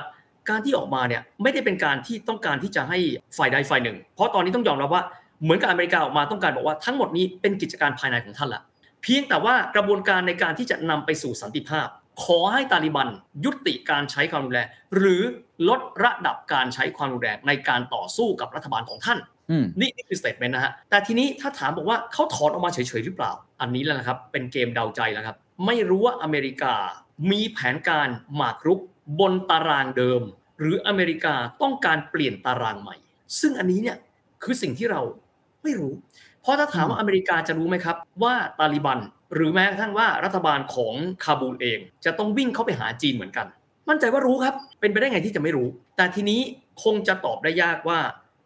[0.50, 2.98] การที่ออกมาเนี่ยไม่ได้เป็นการที่ต้องการที่จะให้
[3.38, 5.04] ฝ่ายใดฝ่ายหนึ่ง เพราะตอนนี้ต้องยอมรับว่า
[5.44, 8.62] เหมือนกับอเมริกาออกมาต้องการบอกว่าทั้งหมดนี้เป็นกิจการภายในของท่านละ
[9.04, 11.88] เพียงแต่ว่ากระบวนการในการที่จะนำไปสู่สันติภาพ
[12.24, 13.08] ขอให้ตาลิบัน
[13.46, 15.22] ยุติการใช้ความรุนแรงหรือ
[15.70, 19.20] ลดระดับการใช้ความรุนแรงในการต่อสู้กับรัฐบาลของท่าน
[19.52, 26.76] อืมนี่นี่คือ statement นะฮะแต่ทีนี้ถ้าถามบอกว่าเขาถอนออกมาเฉยๆหรือเปล่า อันนี้แหละนะครับเป็นเกมเดาใจแล้วครับ ไม่รู้ว่าอเมริกา
[27.32, 28.80] มีแผนการหมากรุก
[29.20, 30.22] บนตารางเดิม
[30.60, 32.96] หรืออเมริกาต้องการเปลี่ยนตารางใหม่
[33.40, 33.98] ซึ่งอันนี้เนี่ย
[34.44, 35.02] คือสิ่งที่เรา
[35.64, 35.94] ไม่รู้
[36.42, 39.00] เพราะถ้าถามว่าอเมริกาจะรู้ไหมครับ ว่าตาลิบัน
[39.36, 40.94] หรือแม้กระทั่งว่ารัฐบาลของ
[41.24, 43.48] คาบูลเอง จะต้องวิ่งเข้าไปหาจีนเหมือนกัน
[43.90, 46.42] มั่นใจว่ารู้ครับ เป็นไปได้ไงที่จะไม่รู้ แต่ทีนี้
[46.84, 48.00] คงจะตอบได้ยากว่า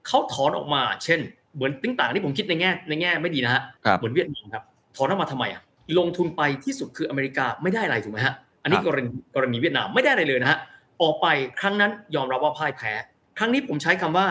[0.07, 1.19] เขาถอนออกมา เช่น
[1.55, 4.63] เหมือนติ้งต่างที่ผมคิดในแง่ในแง่ไม่ดีนะฮะครับเหมือนเวียดนามครับ
[4.97, 5.61] ถอนออกมาทำไมอะ
[5.97, 10.59] ลงทุนไปที่สุดคืออเมริกาไม่ได้อะไรถูกไหมฮะอันนี้ครับกรณีกรณีเวียดนามไม่ได้อะไรเลยนะฮะ
[11.01, 11.27] ออกไป
[11.59, 12.91] ครั้งนั้นยอมรับว่าพ่ายแพ้
[13.37, 14.27] ครั้งนี้ผมใช้คำว่า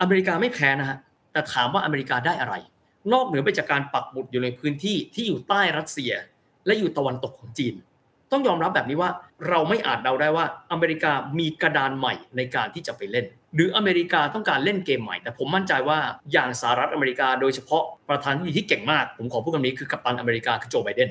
[0.00, 0.96] อเมริกาไม่แพ้นะฮะ
[1.32, 2.54] แต่ถามว่าอเมริกาได้อะไร
[3.12, 6.12] นอกเหนือไปจากการปักหมุดอยู่ในพื้นที่ที่อยู่ใต้รัสเซีย
[6.66, 7.74] และอยู่ตะวันตกของจีน
[8.32, 9.10] ต้องยอมรับแบบนี้ว่า
[9.48, 15.98] เราไม่อาจเดาได้ว่าอเมริกามีกระดานใหม่ในการที่จะไปเล่น หรืออเมริกาต้องการเล่นเกมใหม่ แต่ผมมั่นใจว่า
[16.32, 21.08] อย่างสหรัฐอเมริกาโดยเฉพาะประธานาธิบดีที่เก่งมาก ผมขอพูดคำนี้คือกัปตันอเมริกาคือโจไบเดน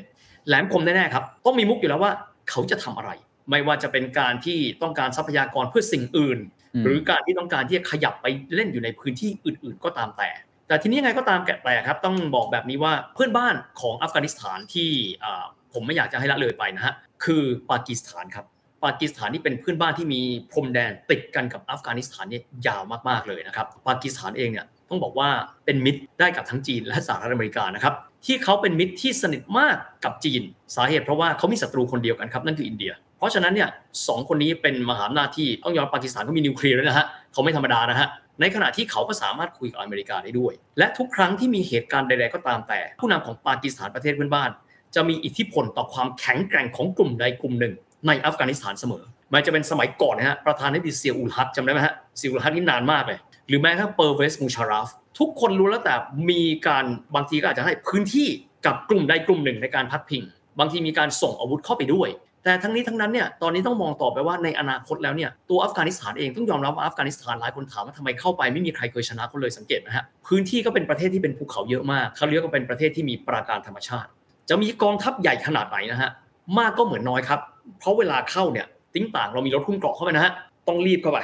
[0.47, 2.11] แหลมคมแน่ๆครับต้องมีมุกอยู่แล้วว่า
[2.49, 3.11] เขาจะทำอะไร
[3.49, 6.39] ไม่ว่าจะเป็นการที่ต้องการทรัพยากรเพื่อสิ่งอื่น
[6.81, 10.29] มหรือการที่ต้องการที่จะขยับไปเล่นอยู่ในพื้นที่อื่น ๆ ก็ตามแต่
[10.67, 14.89] แต่ทีนี้ยังไงก็ตามแกะแต่ครับต้องบอกแบบนี้ว่าเพื่อนบ้านของอัฟกานิสถานที่
[15.23, 16.93] อ่าผมไม่อยากจะให้ละเลยไปนะฮะ
[17.25, 18.45] คือปากีสถานครับ
[18.83, 25.29] ปากีสถานนี่เป็นเพื่อนบ้านที่มีพรมแดนติดกันกับอัฟกานิสถานเนี่ยยาวมากๆเลยนะครับ ปากีสถานเองเนี่ยต้องบอกว่า
[25.65, 27.93] เป็นมิตรได้กับทั้งจีนและสหรัฐอเมริกานะครับ
[28.25, 30.41] ที่เขาเป็นมิตรที่สนิทมากกับจีน
[30.75, 33.69] สาเหตุเพราะว่าเขามีศัตรูคนเดียวกันครับนั่นคืออินเดีย เพราะฉะนั้นเนี่ย
[34.07, 38.07] สองคนนี้เป็นมหาอำนาจที่ต้องยอมปากีสถานก็มีนิวเคลียร์ด้วยนะฮะเขาไม่ธรรมดานะฮะ
[38.41, 44.49] ในขณะที่เขาก็สามารถคุยกับอเมริกาได้ด้วย และทุกครั้งที่มีเหตุการณ์ใด ๆ ก็ตามแต่ ผู้นำของปากีสถานประเทศเพื่อนบ้าน
[44.95, 47.73] จะมีอิทธิพลต่อความแข็งแกร่งของกลุ่มใดกลุ่มหนึ่ง
[48.07, 54.87] ในอัฟกานิสถานเสมอมันจะเป็นสมัยก่อนนะฮะประธานาธิบดีเซียอุลฮักจำได้ไหมฮะเซียอุลฮักนี่นานมากเลย หรือแม้กระทั่งเปอร์เวสมูชาราฟ
[55.19, 55.93] ทุกคนรู้แล้วแต่
[56.29, 56.85] มีการ
[57.15, 58.27] บางทีก็อาจจะให้พื้นที่
[58.65, 60.21] กับกลุ่มใดกลุ่มหนึ่งในการพักพิง
[60.59, 62.09] บางทีมีการส่งอาวุธเข้าไปด้วย
[62.43, 74.09] แต่ทั้งนี้ทั้งนั้นเนี่ยตอนนี้ต้องมองต่อไปว่าในอนาคตแล้วเนี่ยตัวอัฟกานิสถานเองต้องยอมรับว่าอัฟกานิสถานหลายคนถามว่าทำไมเข้าไปไม่มีใครเคยชนะเขาเลยสังเกตนะฮะพื้นที่ก็เป็นประเทศที่เป็นภูเขาเยอะมากเขาเรียกว่าเป็นประเทศที่มีปราการธรรมชาติ
[74.51, 76.11] จะมีกองทัพใหญ่ขนาดไหนนะฮะ
[76.57, 77.39] มากก็เหมือนน้อยครับ
[77.79, 80.33] เพราะเวลาเข้าเนี่ยติ้งต่างเรามีรถคุ้มเกราะเข้าไปนะฮะ
[80.67, 81.19] ต้องรีบเข้าไป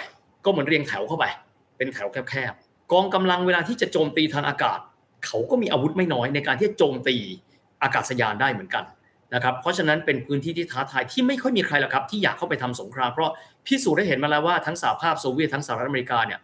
[0.46, 1.26] ก็เหมือนเรียงแถวเข้าไป
[1.78, 4.80] เป็นแถวแคบๆกองกำลังเวลาที่จะโจมตีทางอากาศ
[5.26, 7.16] เขาก็มีอาวุธไม่น้อยในการที่จะโจมตี
[7.84, 8.84] อากาศยานได้เหมือนกัน
[9.34, 13.32] นะครับเพราะฉะนั้นเป็นพื้นที่ที่ท้าทายที่ไม่ค่อยมีใครหรอกครับ ที่อยากเข้าไปทำสงครามเพราะ
[13.66, 16.40] พิสูจน์ได้เห็นมาแล้วว่าทั้งสหภาพโซเวียตทั้งสหรัฐอเมริกาเนี่ย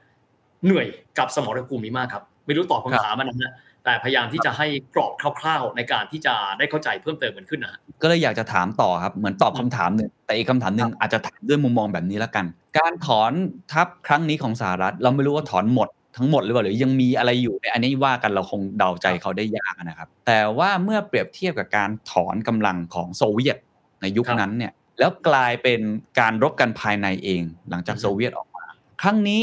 [0.65, 3.53] เหนื่อยกับสมรภูมิมากครับ ไม่รู้ตอบคำถามมันนะ
[3.86, 12.45] แต่พยายามที่จะให้กรอบคร่าว ๆ ในการที่จะได้เข้าใจเพิ่มเติมกันขึ้นนะฮะก็เลยอยากจะถามต่อครับเหมือนตอบคำถามหนึ่งแต่อีกคำถามหนึ่งอาจจะถามด้วยมุมมองแบบนี้แล้วกัน
[12.79, 13.31] การถอน
[13.71, 23.57] ทัพครั้งนี้ของสหรัฐ เราไม่รู้ว่าถอนหมดทั้งหมดหรือเปล่าหรือยังมีอะไรอยู่ในอันนี้ว่ากันเราคงเดาใจเขาได้ยากนะครับ แต่ว่าเมื่อเปรียบเทียบกับการถอนกำลังของโซเวียต
[24.01, 25.81] ในยุคครับนั้นเนี่ยแล้วกลายเป็น
[26.19, 28.65] การรบกันภายในเอง หลังจากอือฮึโซเวียตออกมา
[29.01, 29.41] ครั้งนี้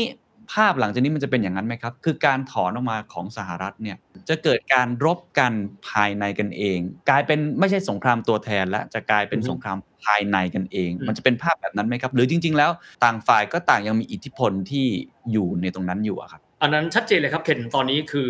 [0.53, 3.96] ภาพหลังจากนี้มันจะเป็นอย่างนั้นไหมครับ คือการถอนออกมาของสหรัฐเนี่ย
[4.28, 5.53] จะเกิดการรบกัน
[5.88, 6.78] ภายในกันเอง
[7.09, 12.70] กลายเป็นไม่ใช่สงครามตัวแทนและจะกลายเป็นอือฮึสงครามภายในกันเองอืมมันจะเป็นภาพแบบนั้นไหมครับ หรือจริง ๆ แล้ว
[13.05, 14.86] ต่างฝ่ายก็ต่างยังมีอิทธิพลที่
[15.32, 18.28] อยู่ในตรงนั้นอยู่อะครับ อันนั้นชัดเจนเลยครับเคนตอนนี้คือ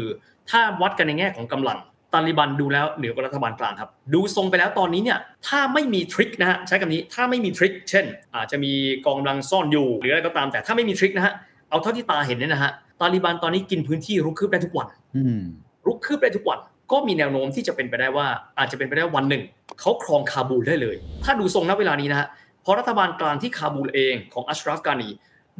[0.50, 1.78] ถ้าวัดกันในแง่ของกำลัง
[2.12, 5.18] ตาลิบันดูแล้วเหนือกว่ารัฐบาลกลางครับ ดูทรงไปแล้วตอนนี้เนี่ย
[5.48, 8.04] ถ้าไม่มีทริคนะฮะใช้คำนี้ถ้าไม่มีทริคเช่น
[8.34, 8.72] อาจจะมี
[9.04, 11.34] กองกำลังซ่อนอยู่หรืออะไรก็ตามแต่ถ้าไม่มีทริคนะฮะ
[11.70, 15.40] เอาเท่าที่ตาเห็นเนี่ยนะฮะตาลิบันตอนนี้กินพื้นที่รุกคืบได้ทุกวันอืม
[15.86, 16.58] รุกคืบได้ทุกวัน
[16.92, 18.26] ก็มีแนวโน้มที่จะเป็นไปได้ว่า
[18.58, 19.42] อาจจะเป็นไปได้วันหนึ่ง
[19.80, 22.28] เขาครองคาบูลได้เลย ถ้าดูทรงณเวลานี้นะฮะ
[22.62, 25.08] เพราะรัฐบาลกลางที่คาบูลเองของอัชราฟกานี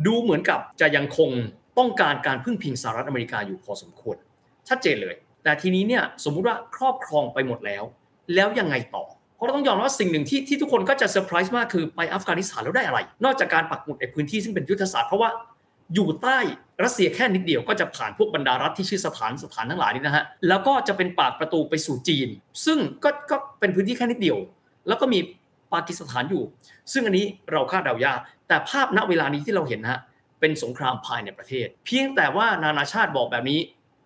[0.07, 1.31] ดูเหมือนกับจะยังคง
[1.79, 4.17] ต้องการการพึ่งพิงสหรัฐอเมริกาอยู่พอสมควร
[4.69, 7.83] ชัดเจนเลย แต่ทีนี้เนี่ยสมมุติว่าครอบครองไปหมดแล้ว
[8.35, 9.05] แล้วยังไงต่อ
[9.37, 15.31] เพราะเราต้องยอมรับว่าสิ่งหนึ่งที่ที่ทุกคนก็จะเซอร์ไพรส์มากคือไปอัฟกานิสถานแล้วได้อะไร นอกจากการปักหมุดในพื้นที่ซึ่งเป็นยุทธศาสตร์เพราะว่า
[15.95, 16.39] อยู่ใต้
[16.85, 22.29] รัสเซียแค่นิดเดียวก็จะผ่านพวกบรรดารัฐที่ชื่อสถานสถานทั้งหลายนี่นะฮะแล้วก็จะเป็นปากประตูไปสู่จีน
[22.65, 24.39] ซึ่งก็ก็เป็นพื้นที่แค่นิดเดียว
[24.89, 25.19] แล้วก็มี
[25.73, 26.43] ปากีสถานอยู่
[26.93, 28.19] ซึ่งอันนี้เราคาดเดายาก
[28.49, 30.01] แต่ภาพณเวลานี้ที่เราเห็นนะฮะ
[30.41, 33.61] เป็นสงครามภายในประเทศ เพียงแต่ว่านานาชาติบอกแบบนี้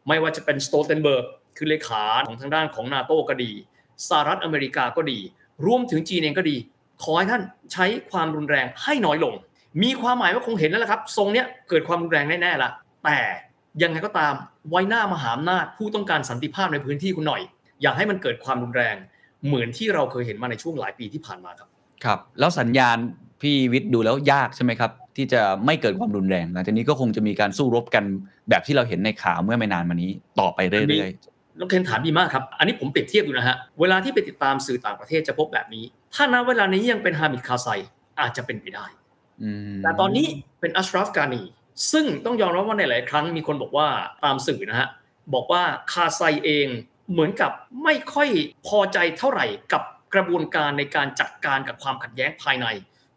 [0.08, 1.24] ไม่ว่าจะเป็นสโตลเทนเบิร์ก
[1.56, 3.52] คือเลขาของทางด้านของนาโต้ก็ดี
[4.08, 5.18] สหรัฐอเมริกาก็ดี
[5.66, 6.56] รวมถึงจีนเองก็ดี
[7.02, 9.34] ขอให้ท่านใช้ความรุนแรงให้น้อยลง
[9.82, 12.70] มีความหมายว่าคงเห็นแล้วละครับ ทรงเนี้ยเกิดความรุนแรงแน่ๆละ
[13.04, 13.18] แต่
[13.82, 14.34] ยังไงก็ตาม
[14.70, 17.42] ไว้หน้ามหาอำนาจผู้ต้องการสันติภาพในพื้นที่คุณหน่อย
[17.82, 18.96] อยากให้มันเกิดความรุนแรง
[19.46, 21.68] เหมือนที่เราเคยเห็นมาในช่วงหลายปีที่ผ่านมาครับ
[22.04, 22.96] ครับ แล้วสัญญาณ
[23.40, 28.04] พี่วิทย์ดูแล้วยากใช่ไหมครับ ที่จะไม่เกิดความรุนแรงหลังจากนี้ก็คงจะมีการสู้รบกัน
[28.48, 30.10] แบบที่เราเห็นในข่าวเมื่อไม่นานมานี้
[30.40, 31.10] ต่อไปเรื่อย
[31.58, 37.68] น้องเคนถามดีมากครับ อันนี้ผมเปรียบเทียบดูนะฮะเวลาที่ไปติดตามสื่อต่างประเทศจะพบแบบนี้ ถ้าณเวลานี้ยังเป็นฮามิดคาไซ
[38.20, 39.03] อาจจะเป็นไปได้อืม
[39.82, 40.26] แต่ตอนนี้
[40.60, 41.42] เป็นอัชราฟกานี
[41.92, 43.88] ซึ่งต้องยอมรับว่าในหลายครั้งมีคนบอกว่า
[44.24, 44.88] ตามสื่อนะฮะ
[45.34, 45.62] บอกว่า
[45.92, 46.66] คาไซเอง
[47.10, 47.50] เหมือนกับ
[47.84, 48.28] ไม่ค่อย
[48.66, 49.82] พอใจเท่าไหร่กับ
[50.14, 52.66] กระบวนการในการจัดการกับความขัดแย้งภายใน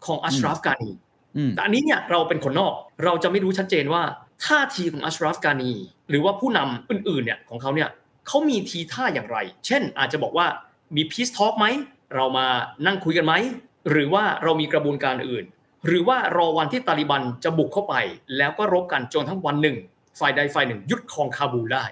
[0.06, 0.92] ของอัชราฟกานี
[1.38, 4.04] อืมแต่อันนี้เนี่ยเราเป็นคนนอกเราจะไม่รู้ชัดเจนว่า
[4.46, 5.74] ท่าทีของอัชราฟกานี
[6.10, 7.90] หรือว่าผู้นำอื่นๆเนี่ยของเขาเนี่ย
[8.28, 10.48] เขามีทีท่าอย่างไร เช่นอาจจะบอกว่า
[10.96, 11.66] มีพี e ทอ a l k ไหม
[12.16, 12.48] เรามา
[12.86, 13.34] นั่งคุยกันไหม
[13.90, 15.46] หรือว่าเรามีกระบวนการอื่น
[15.86, 17.96] หรือว่ารอวันที่ตาลิบันจะบุกเข้าไป
[18.38, 19.78] แล้วก็รบกันจนทั้งวันหนึ่ง
[20.20, 21.84] ฝ่ายใดฝ่ายหนึ่งยึดครองคาบูได้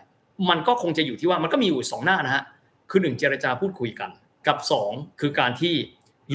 [0.50, 2.44] มันก็คงจะอยู่ที่ว่ามันก็มีอยู่สองหน้านะฮะ
[2.90, 4.10] คือหนึ่งเจรจาพูดคุยกัน
[4.48, 5.74] กับสองคือการที่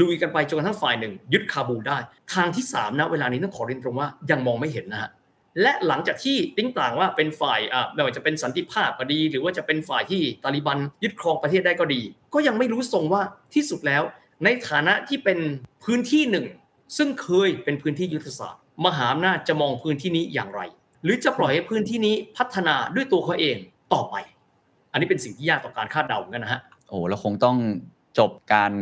[0.01, 1.99] ลุยกันไปจนกระทั่งฝ่ายหนึ่งยึดคาบูได้
[2.35, 5.11] ทางที่สามนะเวลานี้ต้องขอเรียนตรงว่ายังมองไม่เห็นนะฮะ
[5.63, 12.01] และหลังจากที่ติ้งต่างว่าเป็นฝ่ายอ่าไม่ว่าจะเป็นสันติภาพก็ดี หรือว่าจะเป็นฝ่ายที่ตาลิบันยึดครองประเทศได้ก็ดี
[12.35, 13.23] ก็ยังไม่รู้ทรงว่า
[13.55, 14.03] ที่สุดแล้ว
[14.45, 15.39] ในฐานะที่เป็น
[15.85, 16.47] พื้นที่หนึ่ง
[16.97, 20.61] ซึ่งเคยเป็นพื้นที่ยุทธศาสตร์ มหาอำนาจจะมองพื้นที่นี้อย่างไร
[21.05, 23.57] หรือจะปล่อยให้พื้นที่นี้พัฒนาด้วยตัวเขาเอง
[23.93, 24.17] ต่อไป
[24.93, 27.57] อันนี้เป็นสิ่งที่ยากต่อการคาดเดาเหมือนกันนะฮะโอ้เราคงต้อง
[28.19, 28.73] จบการ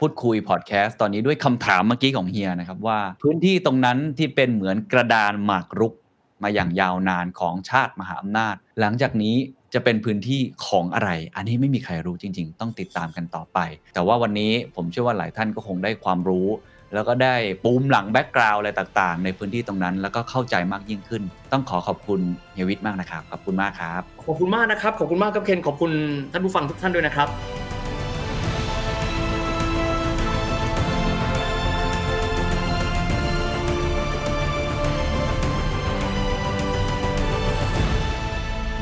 [0.00, 5.92] พูดคุยพอดแคสต์ตอนนี้ด้วยคำถามเมื่อกี้ของเฮียนะครับว่า พื้นที่ตรงนั้นที่เป็นเหมือนกระดานหมากรุก
[6.42, 9.36] มาอย่างยาวนานของชาติมหาอำนาจ หลังจากนี้
[9.74, 13.58] จะเป็นพื้นที่ของอะไร อันนี้ไม่มีใครรู้จริง ๆ ต้องติดตามกันต่อไป
[13.94, 16.48] แต่ว่าวันนี้ผมเชื่อว่าหลายท่านก็คงได้ความรู้
[16.94, 17.34] แล้วก็ได้
[17.64, 21.22] ปูมหลัง background อะไรต่างๆ ในพื้นที่ตรงนั้น แล้วก็เข้าใจมากยิ่งขึ้น
[21.52, 22.20] ต้องขอขอบคุณ
[22.54, 25.92] เฮียวิทย์มากนะครับ ขอบคุณมากครับ ขอบคุณมากนะครับ ขอบคุณมากครับเคนขอบคุณ
[26.32, 27.28] ท่านผู้ฟังทุกท่านด้วยนะครับ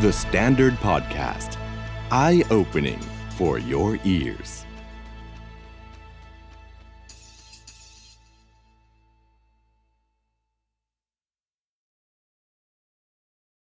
[0.05, 1.57] The Standard Podcast,
[2.11, 3.01] eye opening
[3.39, 4.64] for your ears.